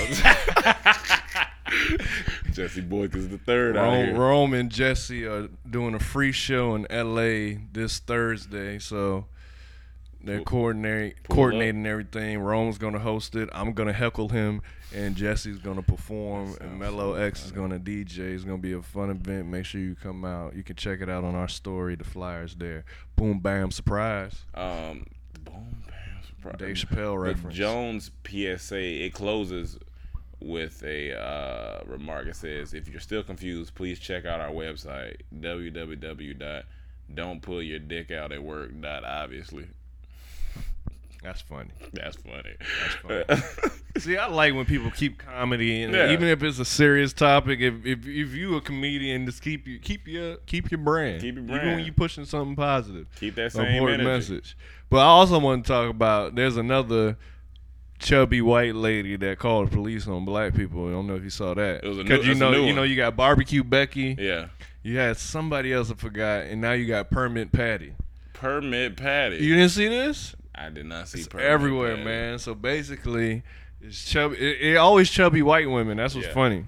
[2.52, 4.14] Jesse Boykins the third out Rome, here.
[4.16, 9.26] Rome and Jesse are doing a free show in LA this Thursday, so
[10.22, 12.38] they're coordinating coordinating everything.
[12.38, 13.48] Rome's gonna host it.
[13.52, 14.60] I'm gonna heckle him,
[14.94, 18.34] and Jesse's gonna perform, and Mellow X is gonna DJ.
[18.34, 19.48] It's gonna be a fun event.
[19.48, 20.54] Make sure you come out.
[20.54, 21.94] You can check it out on our story.
[21.96, 22.84] The flyers there.
[23.16, 24.44] Boom bam surprise.
[24.54, 25.06] Um,
[25.44, 26.56] boom, bam, surprise.
[26.58, 27.56] Dave Chappelle reference.
[27.56, 27.62] The.
[27.62, 29.78] Jones PSA it closes
[30.38, 32.26] with a uh, remark.
[32.26, 36.62] It says, "If you're still confused, please check out our website www."
[37.12, 39.66] Don't pull your dick out at work.obviously."
[41.22, 41.70] That's funny.
[41.92, 42.54] That's funny.
[43.02, 43.42] funny.
[43.98, 46.12] See, I like when people keep comedy, and Yeah.
[46.12, 49.78] even if it's a serious topic, if if, if you a comedian, just keep you
[49.78, 51.20] keep your keep your brand.
[51.20, 53.06] Keep your Even when you pushing something positive.
[53.16, 54.32] Keep that same important energy.
[54.32, 54.56] message.
[54.88, 56.34] But I also want to talk about.
[56.36, 57.18] There's another
[57.98, 60.88] chubby white lady that called the police on black people.
[60.88, 61.84] I don't know if you saw that.
[61.84, 62.76] It was a new- you it's a know new you one.
[62.76, 64.16] know you got barbecue Becky.
[64.18, 64.46] Yeah.
[64.82, 67.92] You had somebody else I forgot, and now you got permit Patty.
[68.32, 69.36] Permit Patty.
[69.36, 70.34] You didn't see this?
[70.54, 72.04] I did not see It's everywhere, Patty.
[72.04, 72.38] man.
[72.38, 73.42] So basically,
[73.80, 74.36] it's chubby.
[74.36, 75.96] It, it always chubby white women.
[75.96, 76.34] That's what's Yeah.
[76.34, 76.64] funny.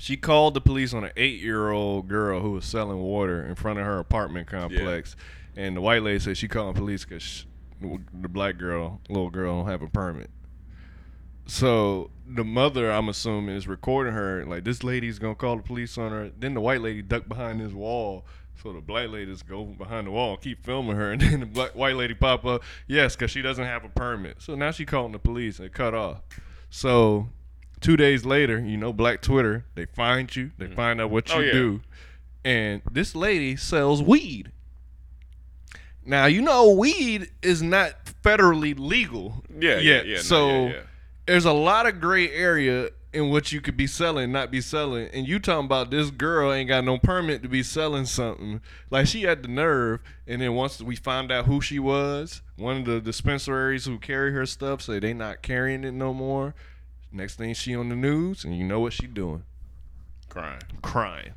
[0.00, 3.84] She called the police on an eight-year-old girl who was selling water in front of
[3.86, 5.16] her apartment complex,
[5.56, 7.46] and the white lady said she called the police because
[7.80, 10.30] the black girl, little girl, don't have a permit.
[11.46, 15.96] So the mother, I'm assuming, is recording her like this lady's gonna call the police
[15.98, 16.30] on her.
[16.38, 18.24] Then the white lady ducked behind this wall.
[18.62, 21.40] So the black lady just go behind the wall, and keep filming her, and then
[21.40, 22.62] the black white lady pop up.
[22.86, 24.42] Yes, because she doesn't have a permit.
[24.42, 26.22] So now she calling the police and cut off.
[26.70, 27.28] So
[27.80, 30.74] two days later, you know, Black Twitter, they find you, they mm.
[30.76, 31.52] find out what oh, you Oh, yeah.
[31.52, 31.80] do,
[32.44, 34.52] and this lady sells weed.
[36.04, 37.92] Now you know weed is not
[38.24, 39.44] federally legal.
[39.50, 40.06] Yeah, yeah, yet.
[40.06, 40.80] yeah, no, so yeah, yeah.
[41.26, 45.08] there's a lot of gray area in what you could be selling, not be selling.
[45.12, 48.60] And you talking about this girl ain't got no permit to be selling something.
[48.90, 50.00] Like she had the nerve.
[50.26, 54.32] And then once we found out who she was, one of the dispensaries who carry
[54.32, 56.54] her stuff say they not carrying it no more.
[57.10, 59.44] Next thing she on the news, and you know what she doing?
[60.28, 60.60] Crying.
[60.82, 61.32] Crying.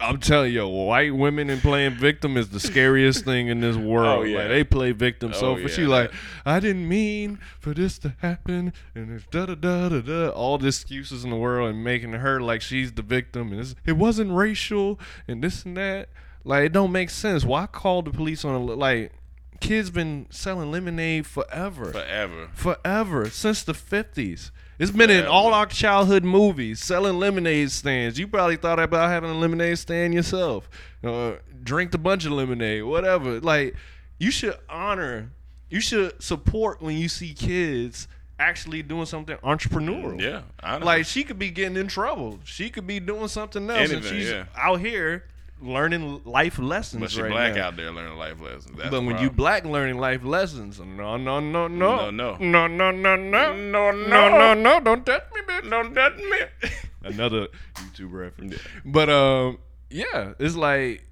[0.00, 3.80] I'm telling you, white women and playing victim is the scariest thing in this oh,
[3.80, 4.20] world.
[4.20, 4.38] Oh, yeah.
[4.38, 5.32] Like they play victim.
[5.32, 6.12] so Oh, for yeah, she like,
[6.46, 10.28] I didn't mean for this to happen, and it's da da da da da.
[10.28, 13.74] All the excuses in the world and making her like she's the victim, and it's,
[13.84, 16.08] it wasn't racial and this and that.
[16.44, 17.44] Like it don't make sense.
[17.44, 19.12] Why call the police on a like?
[19.60, 22.48] Kids been selling lemonade forever Forever.
[22.54, 24.52] forever since the 50s.
[24.78, 28.18] It's been in all our childhood movies, selling lemonade stands.
[28.18, 30.70] You probably thought about having a lemonade stand yourself.
[31.02, 31.32] Uh,
[31.64, 33.40] drink a bunch of lemonade, whatever.
[33.40, 33.74] Like,
[34.18, 35.30] you should honor,
[35.68, 38.06] you should support when you see kids
[38.38, 40.20] actually doing something entrepreneurial.
[40.20, 40.76] Yeah.
[40.78, 42.38] Like, she could be getting in trouble.
[42.44, 43.90] She could be doing something else.
[43.90, 44.44] and Anything, she's yeah.
[44.56, 45.24] out here
[45.60, 47.66] learning life lessons but she right black now.
[47.68, 48.76] out there learning life lessons.
[48.76, 52.36] That's But when you black learning life lessons, no, no, no, no, No, no.
[52.36, 54.54] no, no, no, no, No, no, no.
[54.54, 55.68] no, don't touch me, bitch.
[55.70, 56.70] Don't touch me.
[57.04, 58.56] Another YouTube reference.
[58.84, 59.58] But um,
[59.90, 61.04] yeah, it's like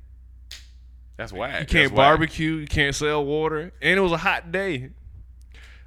[1.17, 1.61] That's whack.
[1.61, 4.91] you can't barbecue, you can't sell water, and it was a hot day.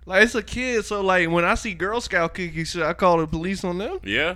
[0.06, 3.28] Like it's a kid, so like when I see Girl Scout cookies, I call the
[3.28, 4.00] police on them?
[4.04, 4.36] Yeah.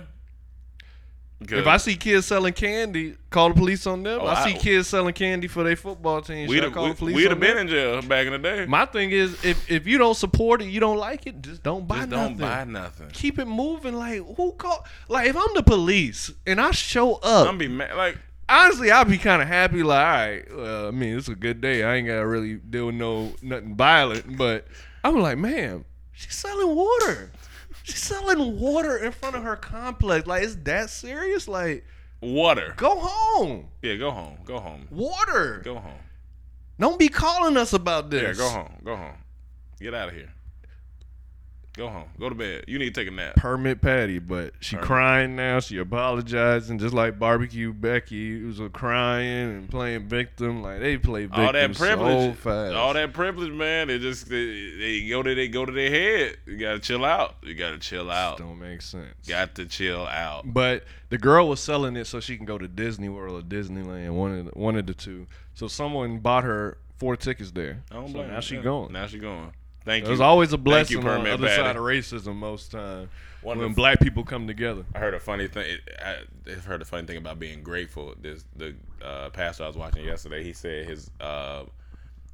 [1.50, 4.20] If I see kids selling candy, call the police on them.
[4.22, 6.48] Oh, I, I- see kids selling candy for their football team.
[6.48, 8.66] we'd have police we'd have been in jail back in the day.
[8.66, 11.86] My thing is, if if you don't support it, you don't like it, just don't
[11.86, 12.36] buy Just nothing.
[12.38, 13.08] don't buy nothing.
[13.12, 13.94] Keep it moving.
[13.94, 14.86] Like who call?
[15.08, 17.96] Like if I'm the police and I show up, I'm be mad.
[17.96, 18.18] Like
[18.48, 19.82] honestly, I'd be kind of happy.
[19.82, 21.82] Like, all right, well, I mean, it's a good day.
[21.82, 24.66] I ain't gotta really deal with no nothing violent, but
[25.02, 27.30] I'm like, man, she's selling water.
[27.84, 30.26] She's selling water in front of her complex.
[30.26, 31.46] Like, is that serious?
[31.46, 31.84] Like,
[32.22, 32.72] water.
[32.78, 33.68] go home.
[33.82, 34.38] Yeah, go home.
[34.46, 34.88] Go home.
[34.90, 35.60] Water.
[35.62, 36.00] Go home.
[36.80, 38.38] Don't be calling us about this.
[38.38, 38.72] Yeah, go home.
[38.82, 39.18] Go home.
[39.78, 40.32] Get out of here.
[41.76, 42.04] Go home.
[42.20, 42.64] Go to bed.
[42.68, 43.34] You need to take a nap.
[43.34, 44.86] Permit Patty, but she Permit.
[44.86, 45.58] crying now.
[45.58, 50.62] She apologizing, just like Barbecue Becky, who's a crying and playing victim.
[50.62, 52.36] Like they play victim All that so privilege.
[52.36, 52.74] fast.
[52.76, 53.88] all that privilege, man.
[53.88, 56.36] They just they, they go to they go to their head.
[56.46, 57.34] You gotta chill out.
[57.42, 58.38] You gotta chill out.
[58.38, 59.12] don't make sense.
[59.26, 60.44] Got to chill out.
[60.54, 64.12] But the girl was selling it so she can go to Disney World or Disneyland,
[64.12, 65.26] one of the, one of the two.
[65.54, 67.82] So someone bought her four tickets there.
[67.90, 68.42] I don't so blame now you.
[68.42, 68.92] she going.
[68.92, 69.52] Now she going.
[69.84, 70.08] Thank you.
[70.08, 71.62] There's always a blessing you, on the other Patty.
[71.62, 73.10] side of racism most time
[73.42, 74.84] One when black people come together.
[74.94, 75.78] I heard a funny thing.
[76.02, 78.14] I, heard a funny thing about being grateful.
[78.20, 78.74] This the
[79.04, 80.42] uh, pastor I was watching yesterday.
[80.42, 81.64] He said his uh,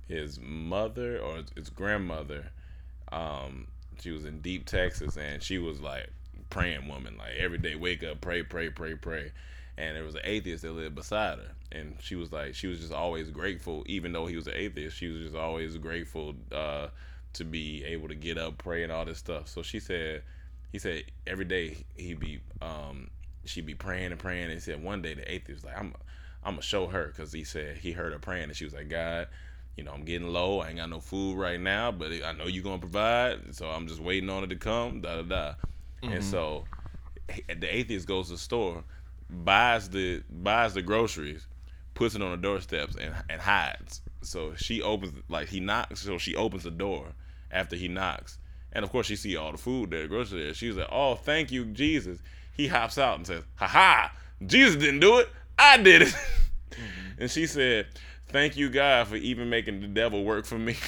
[0.08, 2.50] his mother or his- his grandmother,
[3.10, 3.66] um,
[4.00, 6.08] she was in deep Texas, and she was like
[6.50, 7.16] praying woman.
[7.18, 9.32] Like every day, wake up, pray, pray, pray, pray.
[9.76, 12.78] And there was an atheist that lived beside her, and she was like, she was
[12.80, 14.96] just always grateful, even though he was an atheist.
[14.96, 16.88] She was just always grateful uh,
[17.34, 19.48] to be able to get up, pray, and all this stuff.
[19.48, 20.22] So she said,
[20.72, 23.10] he said every day he'd be um
[23.44, 24.44] she'd be praying and praying.
[24.44, 25.94] And he said one day the atheist was like i'm
[26.44, 28.88] i'm gonna show her because he said he heard her praying and she was like
[28.88, 29.28] god
[29.76, 30.60] you know i'm getting low.
[30.60, 33.54] I ain't got no food right now but i know you're gonna provide.
[33.54, 35.54] So i'm just waiting on it to come da da da.
[36.02, 36.64] And so
[37.30, 38.84] the atheist goes to the store
[39.28, 41.46] buys the buys the groceries
[41.94, 44.00] puts it on the doorsteps and, and hides.
[44.22, 47.12] So she opens like he knocks so she opens the door
[47.50, 48.38] after he knocks
[48.72, 50.54] and of course, she see all the food there, grocery there.
[50.54, 52.18] She's like, "Oh, thank you, Jesus."
[52.52, 54.12] He hops out and says, "Ha ha!
[54.46, 55.28] Jesus didn't do it.
[55.58, 56.14] I did it."
[56.70, 57.22] Mm-hmm.
[57.22, 57.88] And she said,
[58.28, 60.76] "Thank you, God, for even making the devil work for me."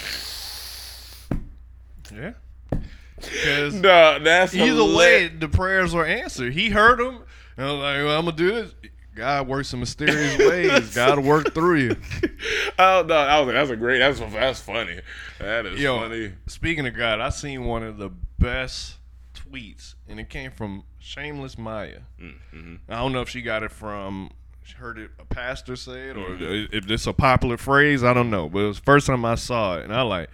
[2.13, 2.33] Yeah.
[3.17, 4.97] Because no, that's either hilarious.
[4.97, 6.53] way, the prayers were answered.
[6.53, 7.23] He heard them.
[7.57, 8.75] And I was like, well, I'm going to do this.
[9.15, 10.95] God works in mysterious ways.
[10.95, 11.97] God work through you.
[12.79, 13.99] Oh no, I was like, "That's a great.
[13.99, 14.99] That's that's funny.
[15.39, 18.09] That is Yo, funny." speaking of God, I seen one of the
[18.39, 18.97] best
[19.35, 22.01] tweets, and it came from Shameless Maya.
[22.21, 22.77] Mm-hmm.
[22.89, 24.31] I don't know if she got it from
[24.65, 26.75] she heard it a pastor say it, or Mm-hmm.
[26.77, 28.03] if it's a popular phrase.
[28.03, 30.29] I don't know, but it was the first time I saw it, and I like.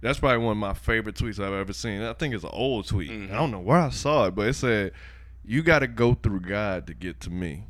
[0.00, 2.02] That's probably one of my favorite tweets I've ever seen.
[2.02, 3.10] I think it's an old tweet.
[3.10, 3.32] Mm-hmm.
[3.32, 4.92] I don't know where I saw it, but it said,
[5.44, 7.64] "You got to go through God to get to me,"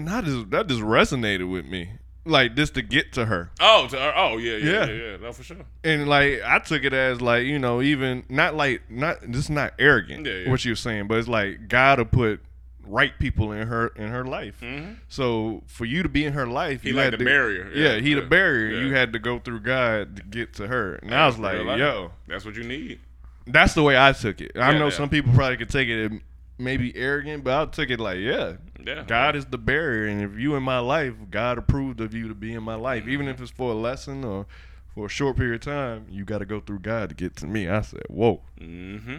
[0.00, 1.90] and I just that just resonated with me.
[2.26, 3.50] Like just to get to her.
[3.60, 4.84] Oh, to, oh yeah, yeah, Yeah.
[4.86, 5.56] yeah, yeah, no, for sure.
[5.82, 9.72] and like I took it as like you know even not like not just not
[9.78, 10.50] arrogant Yeah, yeah.
[10.50, 12.40] what you were saying, but it's like God to put
[12.86, 14.62] right people in her in her life.
[15.08, 16.86] So for you to be in her life, Mm-hmm.
[16.86, 17.70] He you like had the to, barrier.
[17.74, 18.76] Yeah, Yeah, he the yeah, barrier.
[18.76, 18.86] yeah.
[18.86, 22.10] You had to go through God to get to her, and I was like, yo,
[22.28, 23.00] that's what you need.
[23.46, 24.52] that's the way I took it.
[24.56, 26.12] I know some people probably could take it
[26.60, 28.54] maybe arrogant, but I took it like, yeah,
[28.84, 29.04] Yeah.
[29.06, 32.34] God is the barrier, and if you in my life, God approved of you to
[32.34, 33.34] be in my life, even Mm-hmm.
[33.34, 34.46] if it's for a lesson or
[34.94, 36.06] for a short period of time.
[36.10, 37.68] You got to go through God to get to me.
[37.68, 39.16] I said, whoa, Mm-hmm.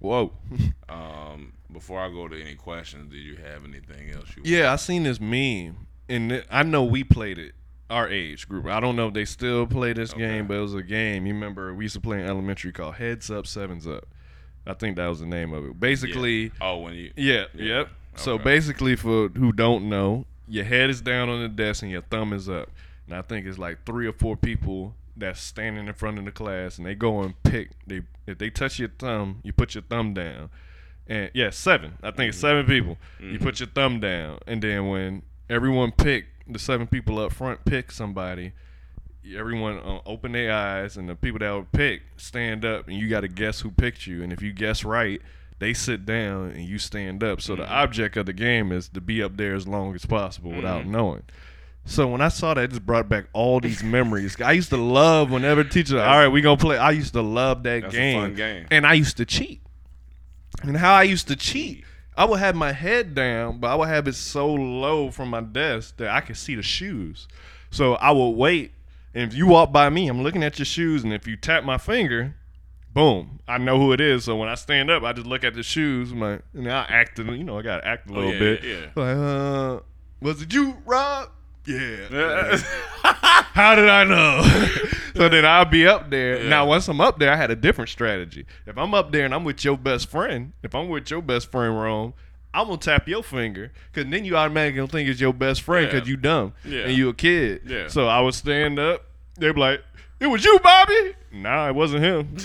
[0.00, 0.32] whoa.
[0.88, 4.42] Um, before I go to any questions, did you have anything else you?
[4.44, 7.52] yeah, I seen this meme, and it- I know we played it.
[7.90, 8.66] Our age group.
[8.66, 11.24] I don't know if they still play this game, but it was a game.
[11.26, 14.04] You remember we used to play in elementary called Heads Up, Sevens Up.
[14.68, 15.68] I think that was the name of it.
[15.68, 15.72] Yeah.
[15.78, 17.12] Basically, Oh, when you.
[17.16, 17.64] Yeah, Yeah.
[17.64, 17.88] yep.
[18.16, 22.02] So basically, for who don't know, your head is down on the desk and your
[22.02, 22.68] thumb is up.
[23.06, 26.32] And I think it's like three or four people that's standing in front of the
[26.32, 27.70] class, and they go and pick.
[27.86, 30.50] They if they touch your thumb, you put your thumb down.
[31.06, 31.96] And yeah, seven.
[32.02, 32.72] I think it's seven mm-hmm.
[32.72, 32.98] people.
[33.20, 33.64] You put mm-hmm.
[33.64, 38.52] your thumb down, and then when everyone pick the seven people up front pick somebody,
[39.36, 43.08] everyone uh, open their eyes, and the people that were picked stand up, and you
[43.08, 44.22] got to guess who picked you.
[44.22, 45.20] And if you guess right,
[45.58, 47.40] they sit down and you stand up.
[47.40, 50.52] So the object of the game is to be up there as long as possible
[50.52, 51.22] without knowing.
[51.84, 54.40] So when I saw that, it just brought back all these memories.
[54.40, 56.76] I used to love whenever the teacher, all right, we gonna play.
[56.76, 58.20] I used to love that game.
[58.20, 58.66] fun game.
[58.70, 59.62] and I used to cheat.
[60.62, 61.84] And how I used to cheat,
[62.16, 65.40] I would have my head down, but I would have it so low from my
[65.40, 67.26] desk that I could see the shoes.
[67.70, 68.72] So I would wait,
[69.18, 71.64] and if you walk by me, I'm looking at your shoes, and if you tap
[71.64, 72.34] my finger,
[72.94, 74.24] boom, I know who it is.
[74.24, 76.12] So when I stand up, I just look at the shoes.
[76.12, 78.38] I'm like, and I act, you know, I got to act a little Oh, yeah,
[78.38, 78.64] bit.
[78.64, 79.80] yeah, Like, uh,
[80.20, 81.30] was it you, Rob?
[81.66, 82.06] Yeah.
[82.10, 82.56] Yeah.
[83.02, 84.42] How did I know?
[85.14, 86.44] so then I'll be up there.
[86.44, 88.46] Now, once I'm up there, I had a different strategy.
[88.66, 91.50] If I'm up there and I'm with your best friend, if I'm with your best
[91.50, 92.14] friend, Rome,
[92.54, 95.92] I'm gonna tap your finger because then you automatically think it's your best friend Yeah.
[95.92, 96.84] because you dumb Yeah.
[96.84, 97.62] and you a kid.
[97.66, 97.88] Yeah.
[97.88, 99.04] So I would stand up.
[99.38, 99.82] They be like,
[100.20, 102.36] "It was you, Bobby." Nah, it wasn't him.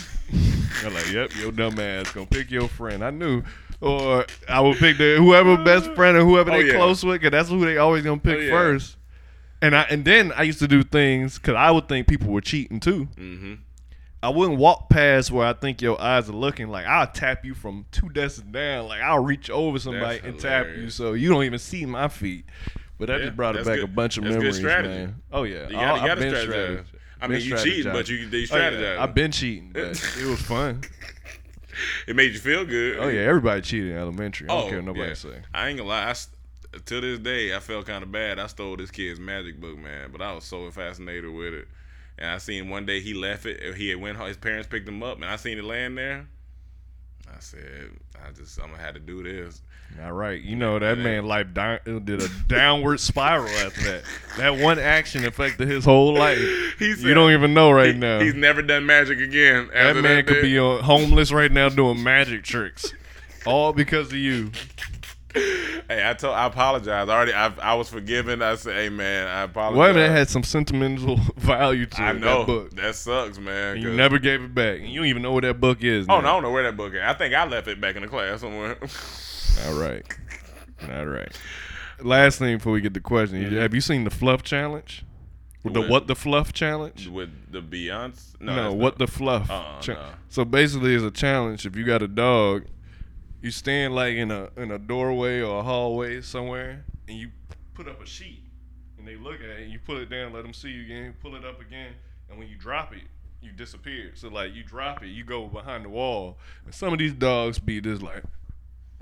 [0.85, 3.43] I'm like, "Yep, your dumb ass gonna pick your friend." I knew.
[3.81, 6.75] Or I would pick the whoever best friend or whoever Oh, they yeah.
[6.75, 8.51] close with, cause that's who they always gonna pick Oh, yeah.
[8.51, 8.95] first.
[9.61, 12.39] And I and then I used to do things because I would think people were
[12.41, 13.07] cheating too.
[13.17, 13.53] Mm-hmm.
[14.21, 16.69] I wouldn't walk past where I think your eyes are looking.
[16.69, 18.87] Like I'll tap you from two desks down.
[18.87, 22.45] Like I'll reach over somebody and tap you so you don't even see my feet.
[22.99, 25.21] But that Yeah, just brought it back good- a bunch of that's memories, man.
[25.31, 26.85] Oh yeah, You gotta- Oh, you I've gotta strategize.
[27.21, 29.01] I mean, you cheating, but you- they Oh, yeah.
[29.03, 29.81] I've been cheating, but
[30.19, 30.81] it was fun.
[32.07, 32.99] It made you feel good.
[32.99, 34.47] Oh yeah, everybody cheated in elementary.
[34.47, 35.13] I don't Oh, care what nobody yeah.
[35.15, 35.41] say.
[35.53, 36.09] I ain't gonna lie.
[36.11, 38.39] I, to this day, I felt kind of bad.
[38.39, 41.67] I stole this kid's magic book, man, but I was so fascinated with it.
[42.19, 43.75] And I seen one day he left it.
[43.75, 44.19] He had went.
[44.19, 46.27] His parents picked him up, and I seen it laying there.
[47.27, 47.89] I said,
[48.23, 49.61] I just, I'm gonna have to do this.
[50.03, 54.03] All right, you know that man life down, uh, did a downward spiral after that.
[54.37, 56.39] That one action affected his whole life.
[56.79, 58.19] He you don't even know right He- now.
[58.19, 59.69] He's never done magic again.
[59.73, 60.41] that man could day.
[60.41, 62.91] be on homeless right now doing magic tricks,
[63.45, 64.51] all because of you.
[65.35, 67.09] Hey, I told, I apologize.
[67.09, 68.41] I already, I, I was forgiven.
[68.41, 69.77] I said, hey man, I apologize.
[69.77, 72.71] Well, that had some sentimental value to I it, know that book.
[72.75, 73.77] that sucks, man.
[73.77, 76.07] You never gave it back, and you don't even know what that book is.
[76.09, 76.21] Oh, now.
[76.21, 77.01] no, I don't know where that book is.
[77.03, 78.77] I think I left it back in the class somewhere.
[79.65, 80.05] All right,
[80.91, 81.31] all right.
[82.01, 83.55] Last thing before we get the question, mm-hmm.
[83.57, 85.05] have you seen the Fluff Challenge?
[85.63, 86.07] The What?
[86.07, 87.07] the Fluff Challenge?
[87.07, 88.39] With the Beyonce?
[88.41, 89.49] No, that's what not- the fluff?
[89.49, 90.09] Uh-uh, cha- no.
[90.27, 91.65] So basically, it's a challenge.
[91.65, 92.65] If you got a dog,
[93.41, 97.29] you stand like in a in a doorway or a hallway somewhere, and you
[97.73, 98.43] put up a sheet,
[98.97, 101.13] and they look at it, and you pull it down, let them see you again,
[101.21, 101.93] pull it up again,
[102.29, 103.03] and when you drop it,
[103.41, 104.11] you disappear.
[104.15, 107.59] So like you drop it, you go behind the wall, and some of these dogs
[107.59, 108.23] be just like.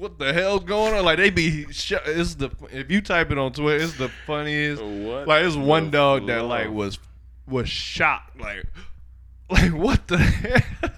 [0.02, 1.06] What the hell going on?
[1.06, 4.82] Like they be, sh- it's the if you type it on Twitter, it's the funniest.
[4.84, 6.98] What Like it's one dog that like was
[7.48, 8.66] was shocked, like
[9.52, 10.90] like what the hell?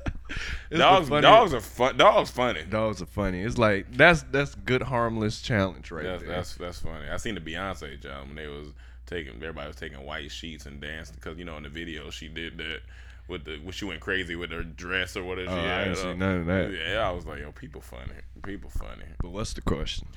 [0.71, 1.97] Dogs, dogs are fun.
[1.97, 2.63] Dogs funny.
[2.63, 3.41] dogs are funny.
[3.41, 6.31] It's like that's that's good harmless challenge right That's, there.
[6.31, 7.09] that's that's funny.
[7.09, 8.69] I seen the Beyonce job when they was
[9.05, 12.29] taking everybody was taking white sheets and dancing because you know in the video she
[12.29, 12.79] did that
[13.27, 15.49] with the when she went crazy with her dress or whatever.
[15.51, 16.03] Oh, she I had ain't up.
[16.03, 16.71] seen none of that.
[16.71, 18.11] Yeah, I was like, yo, people funny,
[18.43, 19.05] people funny.
[19.21, 20.07] but what's the question?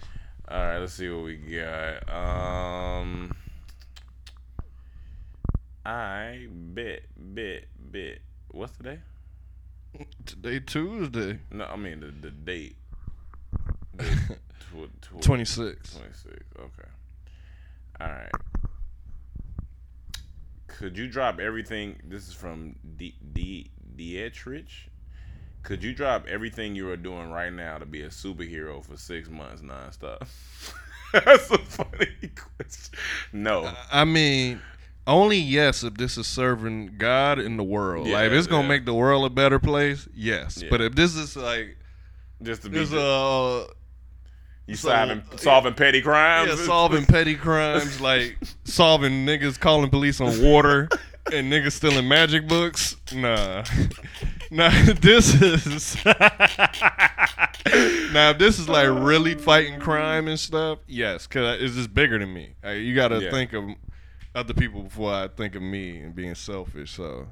[0.48, 2.08] All right, let's see what we got.
[2.08, 3.34] Um,
[5.84, 8.18] I bet, bet, bet.
[8.50, 8.98] What's today?
[10.26, 12.76] Today Tuesday, No, I mean the the date.
[13.98, 15.94] Tw- tw- twenty six.
[15.96, 16.26] 26.
[16.58, 16.88] Okay.
[18.00, 18.30] All right.
[20.78, 21.96] Could you drop everything?
[22.04, 24.90] This is from D D Dietrich.
[25.62, 29.30] Could you drop everything you are doing right now to be a superhero for six
[29.30, 30.28] months nonstop?
[31.12, 32.98] That's a funny question.
[33.32, 33.72] No.
[33.90, 34.60] I mean,
[35.06, 38.08] only yes if this is serving God in the world.
[38.08, 38.68] like if it's gonna yeah.
[38.68, 40.62] make the world a better place, yes.
[40.62, 40.68] Yeah.
[40.68, 41.78] But if this is like
[42.42, 43.66] Just to be this uh
[44.66, 46.48] you so- solving solving petty crimes.
[46.50, 50.88] Yeah, solving petty crimes like solving niggas calling police on water
[51.32, 52.96] and niggas stealing magic books.
[53.14, 53.64] Nah.
[54.48, 55.96] Nah, this is
[58.12, 60.78] now if this is like really fighting crime and stuff.
[60.86, 62.54] Yes, cause it's just bigger than me.
[62.62, 63.30] Like, you got to Yeah.
[63.32, 63.64] think of
[64.36, 66.92] other people before I think of me and being selfish.
[66.92, 67.26] So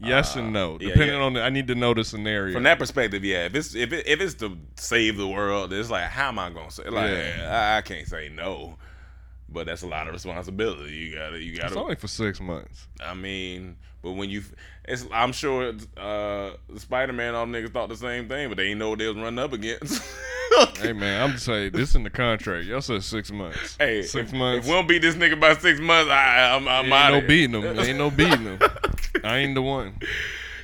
[0.00, 1.22] yes and no, Uh, yeah, depending yeah.
[1.24, 1.42] on the.
[1.42, 2.52] I need to know the scenario.
[2.54, 3.46] From that perspective, yeah.
[3.46, 6.50] If it's if it, if it's to save the world, it's like how am I
[6.50, 6.88] gonna say?
[6.88, 7.72] Like Yeah.
[7.74, 8.76] I, I can't say no,
[9.48, 10.92] but that's a lot of responsibility.
[10.92, 11.68] You gotta you gotta.
[11.68, 12.86] It's only for six months.
[13.04, 14.42] I mean, but when you,
[14.86, 18.78] it's I'm sure uh, Spider Man, all niggas thought the same thing, but they didn't
[18.78, 20.02] know what they was running up against.
[20.78, 22.66] Hey man, I'm just saying this in the contract.
[22.66, 23.76] Y'all said six months.
[23.78, 24.66] hey, six if, months.
[24.66, 27.10] If we don't beat this nigga by six months, I, I'm I'm Ain't out.
[27.12, 27.78] no beating them.
[27.78, 28.58] Ain't no beating them.
[29.24, 29.94] I ain't the one.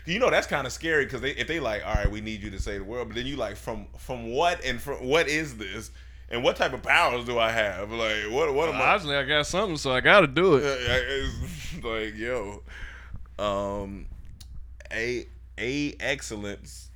[0.09, 2.41] You know that's kind of scary because they, if they like, all right, we need
[2.41, 5.27] you to save the world, but then you like, from from what and from what
[5.27, 5.91] is this,
[6.31, 7.91] and what type of powers do I have?
[7.91, 8.85] Like, what what am I?
[8.85, 10.63] Obviously, I got something, so I got to do it.
[10.65, 12.63] it's like yo,
[13.37, 14.07] um,
[14.93, 15.27] a
[15.59, 16.91] a excellence.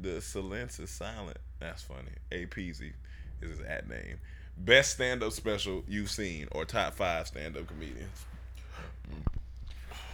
[0.00, 1.38] The silence is silent.
[1.60, 2.10] That's funny.
[2.32, 2.94] A Peasy
[3.40, 4.18] is his at name.
[4.56, 8.26] Best stand up special you've seen, or top five stand up comedians.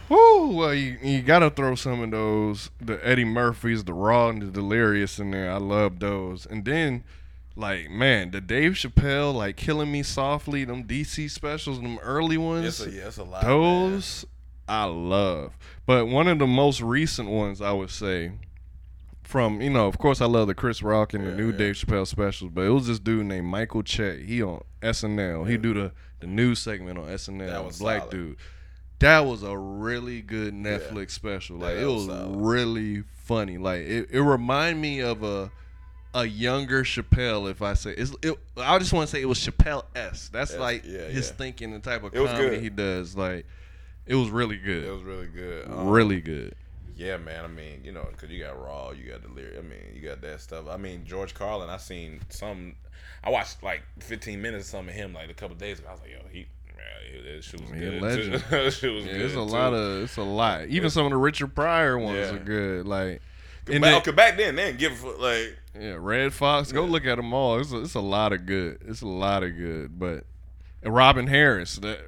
[0.09, 4.41] Woo, well, you, you gotta throw some of those, the Eddie Murphys, the Raw, and
[4.41, 5.51] the Delirious in there.
[5.51, 6.45] I love those.
[6.45, 7.03] And then,
[7.55, 12.65] like, man, the Dave Chappelle, like, Killing Me Softly, them DC specials, them early ones.
[12.81, 13.43] It's a, yeah, it's a lot.
[13.43, 14.25] Those
[14.67, 15.57] I love.
[15.85, 18.31] But one of the most recent ones I would say
[19.23, 22.07] from, you know, of course I love the Chris Rock and the new Dave Chappelle
[22.07, 24.23] specials, but it was this dude named Michael Che.
[24.25, 25.49] He on SNL.
[25.49, 27.47] He do the the news segment on SNL.
[27.47, 28.11] That was black solid.
[28.11, 28.37] dude.
[29.01, 31.57] That was a really good Netflix special.
[31.57, 32.37] Like it was solid.
[32.37, 33.57] really funny.
[33.57, 35.51] Like it, it remind me of a
[36.13, 37.49] a younger Chappelle.
[37.49, 40.29] If I say it's, it, I just want to say it was Chappelle s.
[40.31, 41.35] That's Yes, like yeah, his yeah.
[41.35, 43.15] thinking, the type of It comedy he does.
[43.15, 43.45] Like
[44.05, 44.83] it was really good.
[44.83, 45.67] It was really good.
[45.67, 46.55] Um, really good.
[46.95, 47.43] Yeah, man.
[47.43, 49.57] I mean, you know, because you got Raw, you got Delirious.
[49.57, 50.65] I mean, you got that stuff.
[50.69, 51.69] I mean, George Carlin.
[51.69, 52.75] I seen some.
[53.23, 55.87] I watched like 15 minutes of some of him like a couple days ago.
[55.89, 56.47] I was like, yo, he.
[57.13, 58.01] Man, that shit was He a good.
[58.01, 58.33] legend.
[58.33, 58.49] too.
[58.63, 59.21] that shit was Yeah, good.
[59.21, 59.41] it's a too.
[59.43, 60.67] lot of it's a lot.
[60.67, 62.35] Even some of the Richard Pryor ones Yeah.
[62.35, 62.85] are good.
[62.87, 63.21] Like
[63.65, 65.19] Back, and then, okay, back then, they didn't give a fuck.
[65.19, 66.71] Like, yeah, Redd Foxx.
[66.71, 67.59] Go look at them all.
[67.59, 68.79] It's a, it's a lot of good.
[68.87, 69.99] It's a lot of good.
[69.99, 70.25] But
[70.83, 71.75] Robin Harris.
[71.75, 71.99] That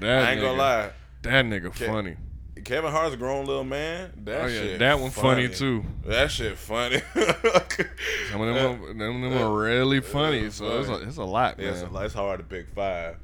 [0.00, 0.90] that I ain't gonna lie.
[1.22, 2.16] That nigga funny.
[2.64, 4.10] Kevin Hart's a grown little man.
[4.24, 4.78] That Oh, yeah, shit.
[4.80, 5.84] that one funny, too.
[6.04, 7.00] That shit funny.
[7.14, 10.50] Some of them, uh, are, them, them are really funny.
[10.50, 11.84] So it's a, it's a lot, Yeah, man.
[11.84, 13.16] it's, it's hard to pick five.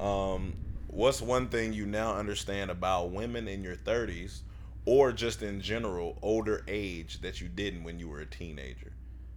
[0.00, 0.54] Um,
[0.86, 4.40] what's one thing you now understand about women in your 30s
[4.86, 8.92] or just in general, older age, that you didn't when you were a teenager?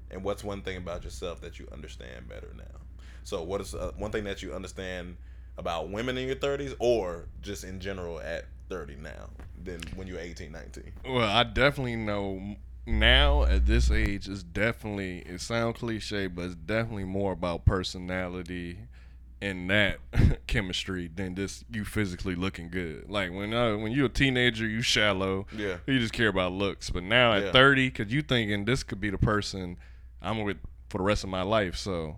[0.09, 2.80] And what's one thing about yourself that you understand better now?
[3.24, 5.18] So, what is uh, one thing that you understand
[5.57, 9.30] about women in your 30s or just in general at 30 now
[9.64, 10.91] than when you were 18, 19?
[11.05, 12.55] Well, I definitely know
[12.86, 18.78] now at this age it's definitely it sounds cliche, but it's definitely more about personality
[19.44, 20.00] and that
[20.48, 23.10] chemistry than just you physically looking good.
[23.10, 25.46] Like when uh, when you're a teenager, you shallow.
[25.56, 25.78] Yeah.
[25.86, 26.89] You just care about looks.
[26.89, 27.52] But now at Yeah.
[27.52, 29.78] 30, cause you thinking this could be the person
[30.22, 30.58] I'm with
[30.89, 31.76] for the rest of my life.
[31.76, 32.18] So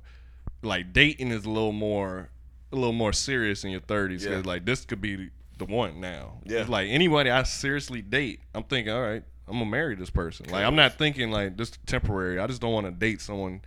[0.61, 2.29] like dating is a little more
[2.71, 4.41] a little more serious in your 30s Yeah.
[4.45, 6.39] like this could be the one now.
[6.45, 6.59] Yeah.
[6.59, 10.47] It's like anybody I seriously date, I'm thinking, all right, I'm gonna marry this person.
[10.49, 12.39] Like I'm not thinking like this temporary.
[12.39, 13.61] I just don't want to date someone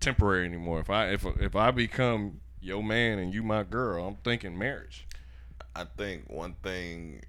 [0.00, 0.80] temporary anymore.
[0.80, 5.06] If I if if I become your man and you my girl, I'm thinking marriage.
[5.74, 7.22] I think one thing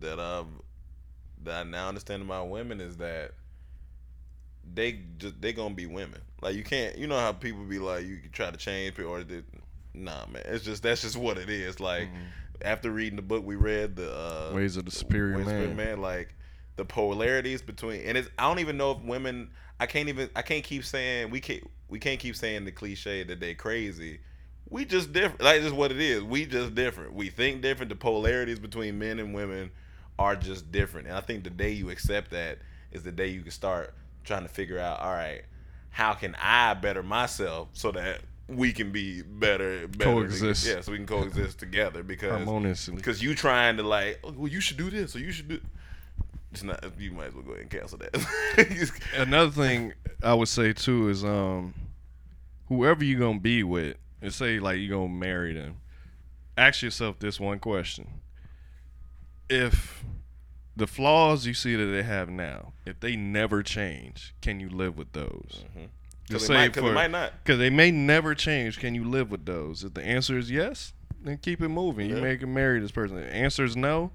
[0.00, 0.46] that I've
[1.44, 3.32] that I now understand about women is that
[4.72, 6.20] they just they gonna be women.
[6.42, 9.12] Like you can't, you know how people be like you can try to change people
[9.12, 9.42] or they,
[9.94, 10.42] nah, man.
[10.46, 11.80] It's just that's just what it is.
[11.80, 12.08] Like
[12.62, 15.68] after reading the book we read, the uh, Ways of the Superior Ways of the
[15.68, 15.76] Man.
[15.76, 16.34] man, like
[16.76, 19.50] the polarities between and it's I don't even know if women.
[19.80, 23.24] I can't even I can't keep saying we can't we can't keep saying the cliche
[23.24, 24.20] that they're crazy.
[24.68, 25.40] We just different.
[25.40, 26.22] Like just what it is.
[26.22, 27.14] We just different.
[27.14, 27.88] We think different.
[27.88, 29.70] The polarities between men and women
[30.18, 31.08] are just different.
[31.08, 32.58] And I think the day you accept that
[32.92, 35.00] is the day you can start trying to figure out.
[35.00, 35.42] All right,
[35.88, 38.20] how can I better myself so that
[38.50, 40.66] we can be better, better Coexist.
[40.66, 42.96] Yeah, so we can coexist together because Harmoniously.
[42.96, 45.60] because you trying to like, oh, well, you should do this or you should do.
[46.52, 46.84] It's not.
[46.98, 49.00] You might as well go ahead and cancel that.
[49.16, 49.92] Another thing
[50.22, 51.74] I would say too is um
[52.68, 55.76] whoever you're gonna be with, and say like you're gonna marry them,
[56.58, 58.08] ask yourself this one question.
[59.48, 60.04] If
[60.76, 64.96] the flaws you see that they have now, if they never change, can you live
[64.96, 65.64] with those?
[66.28, 67.32] Because it, might- 'cause it might not.
[67.44, 68.78] Because they may never change.
[68.78, 69.82] Can you live with those?
[69.84, 70.92] If the answer is yes,
[71.22, 72.08] then keep it moving.
[72.08, 72.22] You Yeah.
[72.22, 73.18] may can marry this person.
[73.18, 74.12] If the answer is no,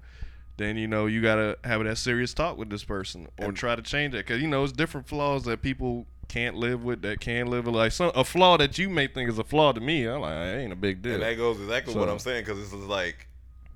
[0.56, 3.82] then you know you gotta have that serious talk with this person or try to
[3.82, 4.26] change that.
[4.26, 7.74] Because you know it's different flaws that people can't live with that can live with.
[7.74, 10.34] Like some a flaw that you may think is a flaw to me, I'm like,
[10.34, 11.14] it ain't a big deal.
[11.14, 13.28] And that goes exactly what I'm saying because it's just like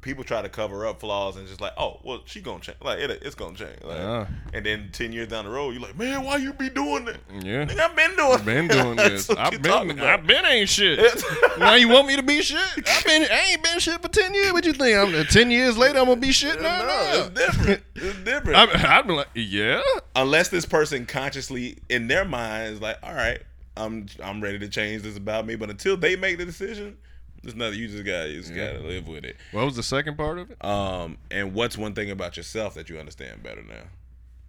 [0.03, 2.79] people try to cover up flaws and just like, oh, well, she gonna change.
[2.83, 3.83] Like it, it's gonna change.
[3.83, 4.27] Like, Yeah.
[4.55, 7.19] And then ten years down the road, you're like, man, why you be doing that?
[7.33, 7.67] Yeah.
[7.67, 8.45] Nigga, I've been doing.
[8.45, 9.27] been doing this.
[9.27, 10.01] That's what you I've been.
[10.01, 10.99] I've been ain't shit.
[11.59, 12.59] now you want me to be shit?
[12.89, 14.53] I've been, I ain't been shit for ten years.
[14.53, 14.97] What you think?
[14.97, 15.99] I'm ten years later.
[15.99, 16.79] I'm gonna be shit now.
[16.79, 17.13] no, Nah.
[17.13, 17.83] it's different.
[17.95, 18.57] It's different.
[18.57, 19.81] I'd be like, yeah.
[20.17, 23.41] Unless this person consciously, in their minds, like, all right,
[23.77, 25.57] I'm I'm ready to change this about me.
[25.57, 26.97] But until they make the decision,
[27.43, 27.79] there's nothing.
[27.79, 29.37] You just got you just got to live with it.
[29.53, 30.65] What was the second part of it?
[30.65, 33.85] Um, and what's one thing about yourself that you understand better now?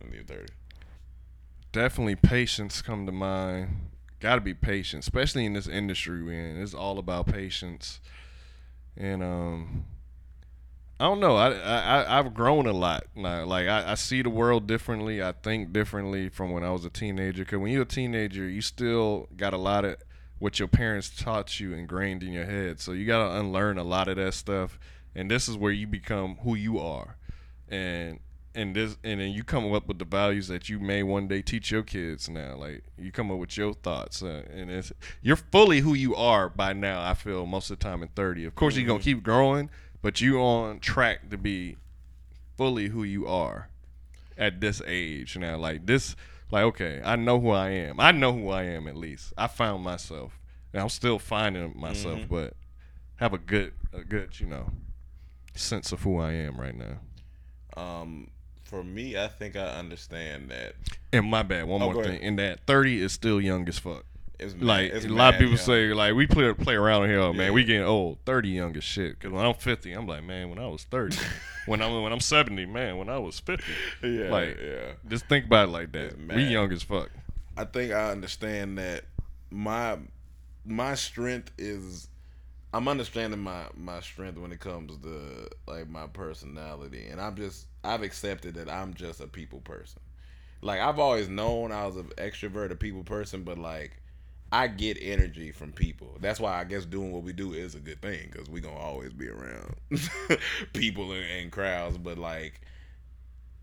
[0.06, 0.54] In your thirty.
[1.72, 3.92] Definitely patience come to mind.
[4.20, 6.62] Got to be patient, especially in this industry we're in.
[6.62, 8.02] It's all about patience,
[8.98, 9.86] and um,
[11.00, 11.36] I don't know.
[11.36, 13.46] I, I I've grown a lot now.
[13.46, 15.24] Like I, I see the world differently.
[15.24, 17.44] I think differently from when I was a teenager.
[17.46, 19.96] Cause when you're a teenager, you still got a lot of
[20.42, 22.80] what your parents taught you ingrained in your head.
[22.80, 24.80] So you got to unlearn a lot of that stuff.
[25.14, 27.16] and this is where you become who you are,
[27.70, 28.20] and
[28.56, 31.44] and this and then you come up with the values that you may one day
[31.44, 32.28] teach your kids.
[32.28, 36.16] Now, like you come up with your thoughts, uh, and it's you're fully who you
[36.16, 37.08] are by now.
[37.08, 38.44] I feel most of the time in thirty.
[38.44, 39.70] Of course, you're gonna keep growing,
[40.02, 41.78] but you on track to be
[42.58, 43.70] fully who you are
[44.40, 45.58] at this age now.
[45.58, 46.16] Like this,
[46.52, 48.00] like okay, I know who I am.
[48.00, 49.34] I know who I am at least.
[49.38, 50.38] I found myself,
[50.74, 52.54] and I'm still finding myself, but
[53.16, 54.70] have a good, a good, you know,
[55.56, 57.00] sense of who I am right now.
[57.82, 58.30] Um,
[58.64, 60.74] for me, I think I understand that.
[61.14, 62.14] And my bad, one Oh, more thing.
[62.14, 62.22] ahead.
[62.24, 64.06] In that thirty is still young as fuck.
[64.42, 65.64] It's mad- Like it's a lot of people young.
[65.66, 67.54] say, like we play play around here, man.
[67.54, 67.68] We Yeah.
[67.68, 68.18] getting old.
[68.26, 69.20] Thirty young as shit.
[69.20, 71.18] Because when I'm fifty, I'm like, man, when I was thirty,
[71.68, 73.72] when I'm when I'm seventy, man, when I was fifty,
[74.04, 74.94] Yeah, like yeah.
[75.08, 76.18] just think about it like that.
[76.18, 77.10] We young as fuck.
[77.56, 79.04] I think I understand that
[79.52, 79.98] my
[80.66, 82.08] my strength is
[82.74, 87.68] I'm understanding my my strength when it comes to like my personality and I'm just
[87.84, 90.00] I've accepted that I'm just a people person.
[90.62, 94.01] Like I've always known I was an extrovert, a people person, but like
[94.52, 96.18] I get energy from people.
[96.20, 98.76] That's why I guess doing what we do is a good thing because we gonna
[98.76, 99.76] always be around
[100.74, 101.98] people and, and crowds.
[101.98, 102.60] But like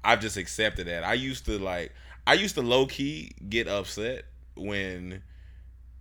[0.02, 1.04] I've just accepted that.
[1.04, 1.92] I used to like
[2.26, 4.24] I used to low key get upset
[4.54, 5.22] when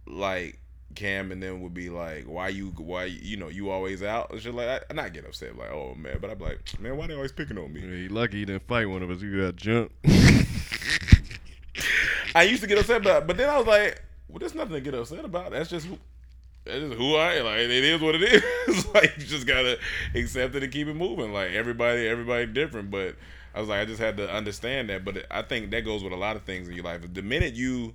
[0.05, 0.59] like
[0.95, 2.67] Cam and them would be like, "Why you?
[2.77, 5.93] Why you know you always out?" And shit like I, not get upset like, "Oh
[5.95, 8.45] man," but I'm like, "Man, why they always picking on me?" Yeah, he lucky he
[8.45, 9.21] didn't fight one of us.
[9.21, 9.93] You got jumped.
[12.35, 14.81] I used to get upset but but then I was like, "Well, there's nothing to
[14.81, 15.51] get upset about.
[15.51, 15.97] That's just who."
[16.65, 17.45] That's just who I am.
[17.45, 18.87] Like it is what it is.
[18.93, 19.79] like you just gotta
[20.13, 21.31] accept it and keep it moving.
[21.31, 22.91] Like everybody, everybody different.
[22.91, 23.15] But
[23.55, 25.05] I was like, I just had to understand that.
[25.05, 27.01] But I think that goes with a lot of things in your life.
[27.13, 27.93] The minute you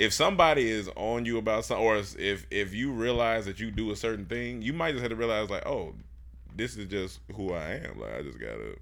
[0.00, 3.90] if somebody is on you about something, or if if you realize that you do
[3.90, 5.94] a certain thing, you might just have to realize like, oh,
[6.56, 8.00] this is just who I am.
[8.00, 8.76] Like I just gotta,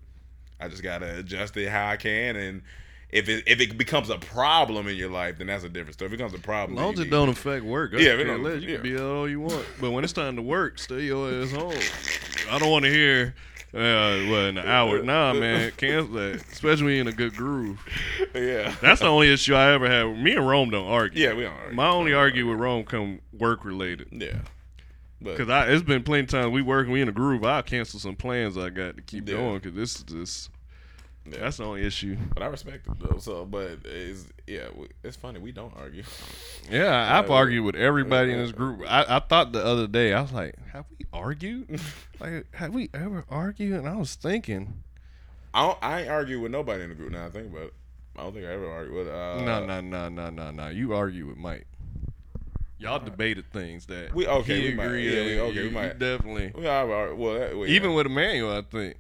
[0.60, 2.62] I just gotta adjust it how I can, and
[3.11, 6.06] if it if it becomes a problem in your life, then that's a different story.
[6.09, 8.12] If it becomes a problem, As long as it don't affect work, I Yeah, yeah,
[8.14, 8.62] if it care don't-.
[8.62, 8.74] You yeah.
[8.76, 11.50] can be out all you want, but when it's time to work, stay your ass
[11.52, 11.72] home.
[12.50, 13.34] I don't want to hear,
[13.74, 13.78] uh,
[14.30, 15.02] well, in an hour.
[15.09, 16.42] Nah, man, cancel that.
[16.52, 17.78] Especially in a good groove.
[18.34, 20.04] yeah, That's the only issue I ever had.
[20.22, 21.22] Me and Rome don't argue.
[21.22, 21.52] yeah, we don't.
[21.52, 21.76] Argue.
[21.76, 24.09] My only argue with Rome come work related.
[24.12, 24.40] yeah,
[25.36, 27.42] Cause I, it's been plenty of times we working, we in a groove.
[27.44, 29.36] I cancel some plans I got to keep Yeah.
[29.36, 30.50] going because this is just
[31.32, 31.40] yeah.
[31.40, 32.16] that's the only issue.
[32.34, 33.18] but I respect it though.
[33.18, 34.68] So, but it's yeah,
[35.02, 36.02] it's funny we don't argue.
[36.70, 38.82] Yeah, I've argued with everybody in this group.
[38.86, 41.80] I, I thought the other day, I was like, have we argued?
[42.20, 43.72] like, have we ever argued?
[43.78, 44.82] And I was thinking,
[45.54, 47.12] I don't, I ain't argue with nobody in the group.
[47.12, 47.74] Now I think about it.
[48.18, 49.08] I don't think I ever argued with.
[49.08, 50.68] Uh, no, no, no, no, no, no.
[50.68, 51.66] You argue with Mike.
[52.80, 55.10] Y'all debated things that We- okay, He we might- agreed.
[55.12, 55.98] yeah, we- okay, we might.
[55.98, 56.52] definitely.
[56.68, 58.96] I, I- well, that- well, Even with Emmanuel, I think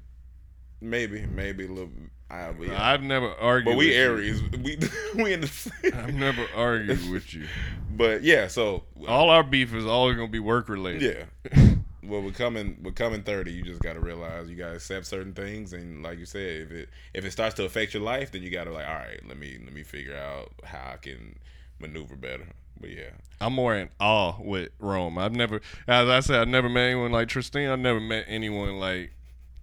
[0.80, 1.90] maybe, maybe a little.
[2.30, 2.82] I, yeah.
[2.90, 3.64] I've never argued.
[3.72, 4.02] but we with you.
[4.02, 4.78] Aries, we
[5.22, 5.72] we in the same.
[5.94, 7.46] I've never argued with you.
[7.90, 11.26] But yeah, so uh, All our beef is always gonna be work related.
[11.52, 11.74] yeah.
[12.04, 12.78] Well, we're coming.
[12.80, 16.02] We're coming thirty, you just got to realize you got to accept certain things, and
[16.02, 18.64] like you said, if it if it starts to affect your life, then you got
[18.64, 21.38] to like, all right, let me let me figure out how I can
[21.80, 22.46] maneuver better.
[22.80, 23.10] But yeah,
[23.40, 25.18] I'm more in awe with Rome.
[25.18, 27.68] I've never, as I said, I've never met anyone like Tristan.
[27.68, 29.10] I've never met anyone like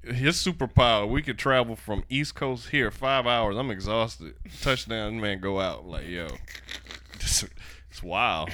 [0.05, 1.07] his superpower.
[1.07, 3.57] We could travel from East Coast here five hours.
[3.57, 4.35] I'm exhausted.
[4.61, 5.85] Touchdown, man, go out.
[5.85, 6.27] Like yo,
[7.15, 7.45] it's,
[7.89, 8.49] it's wild.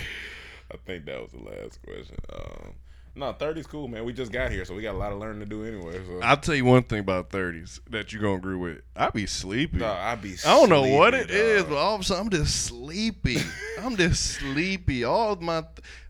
[0.71, 2.17] I think that was the last question.
[2.33, 2.73] Um,
[3.13, 4.05] no, 30's cool, man.
[4.05, 5.99] We just got here, so we got a lot of learning to do anyway.
[6.05, 6.19] So.
[6.21, 8.79] I'll tell you one thing about thirties that you're gonna agree with.
[8.95, 9.79] I be sleepy.
[9.79, 10.35] Dog, I be.
[10.45, 11.69] I don't know what it is, dog.
[11.71, 13.37] but all of a sudden I'm just sleepy.
[13.81, 15.03] I'm just sleepy.
[15.03, 15.63] All of my,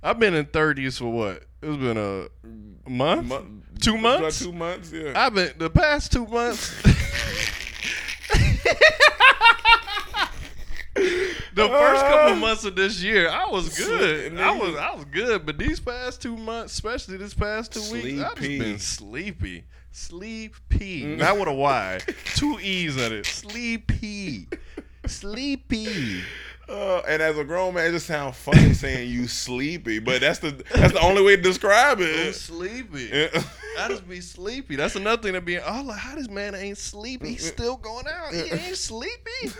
[0.03, 1.43] I've been in thirties for what?
[1.63, 4.39] It's been a month, Mon- two about months.
[4.39, 5.13] Two months, yeah.
[5.15, 6.73] I've been the past two months.
[11.53, 14.37] the first couple of months of this year, I was good.
[14.39, 18.21] I was I was good, but these past two months, especially this past two weeks,
[18.21, 18.59] I've just Sleepy.
[18.59, 19.63] been sleepy.
[19.91, 21.05] Sleepy.
[21.17, 21.99] Not with a Y.
[22.35, 23.25] Two E's in it.
[23.25, 24.47] Sleepy.
[25.05, 26.21] Sleepy.
[26.69, 30.39] Uh, and as a grown man, it just sounds funny saying you sleepy, but that's
[30.39, 32.33] the that's the only way to describe I'm it.
[32.33, 33.09] sleepy.
[33.11, 33.43] Yeah.
[33.79, 34.77] I just be sleepy.
[34.77, 35.59] That's another thing to be.
[35.59, 37.31] Oh, like how this man ain't sleepy?
[37.31, 38.33] He's still going out.
[38.33, 39.17] He ain't sleepy.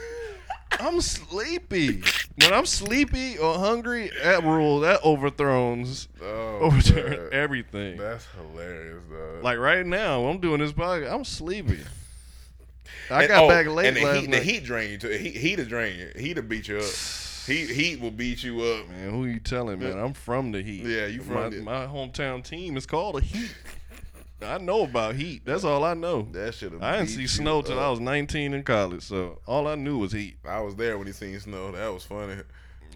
[0.79, 2.01] I'm sleepy.
[2.41, 7.29] When I'm sleepy or hungry, that rule that overthrows Oh, overturn man.
[7.31, 7.97] everything.
[7.97, 9.39] That's hilarious, though.
[9.43, 11.79] Like right now, I'm doing this podcast, I'm sleepy.
[13.09, 14.37] I And- got oh, back late and the last heat, night.
[14.37, 15.09] the heat drain you too.
[15.09, 16.11] Heat, heat to drain you.
[16.19, 16.85] Heat to beat you up.
[17.47, 18.87] Heat, heat will beat you up.
[18.89, 19.97] Man, who are you telling, man?
[19.99, 20.85] I'm from the Heat.
[20.85, 23.53] Yeah, you from my, the- my hometown team is called the Heat.
[24.43, 25.43] I know about heat.
[25.45, 26.27] That's all I know.
[26.31, 26.81] That should have.
[26.81, 30.11] I didn't see snow till I was 19 in college, so all I knew was
[30.11, 30.37] heat.
[30.45, 31.71] I was there when he seen snow.
[31.71, 32.37] That was funny.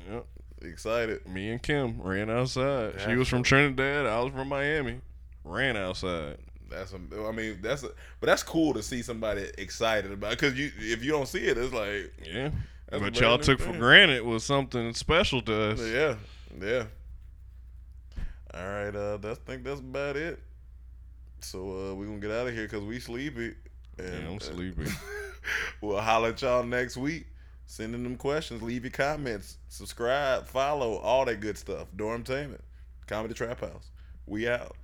[0.09, 0.26] Yep.
[0.61, 1.27] Excited.
[1.27, 2.99] Me and Kim ran outside.
[3.01, 4.05] She was from Trinidad.
[4.05, 5.01] I was from Miami.
[5.43, 6.38] Ran outside.
[6.69, 7.89] That's a, I mean that's a,
[8.19, 11.57] but that's cool to see somebody excited about because you if you don't see it
[11.57, 12.49] it's like Yeah.
[12.89, 15.81] That's but y'all took for granted was something special to us.
[15.81, 16.15] yeah
[16.59, 16.85] yeah.
[18.53, 20.39] All right, uh, that's think that's about it.
[21.41, 23.56] So uh, we gonna get out of here because we sleepy.
[23.98, 24.86] And, Yeah, I'm uh, sleepy.
[25.82, 27.28] we'll holler at y'all next week.
[27.68, 31.88] Sending them questions, leave your comments, subscribe, follow, all that good stuff.
[31.95, 32.62] Dormtainment,
[33.07, 33.90] Comedy Trap House.
[34.28, 34.76] We out.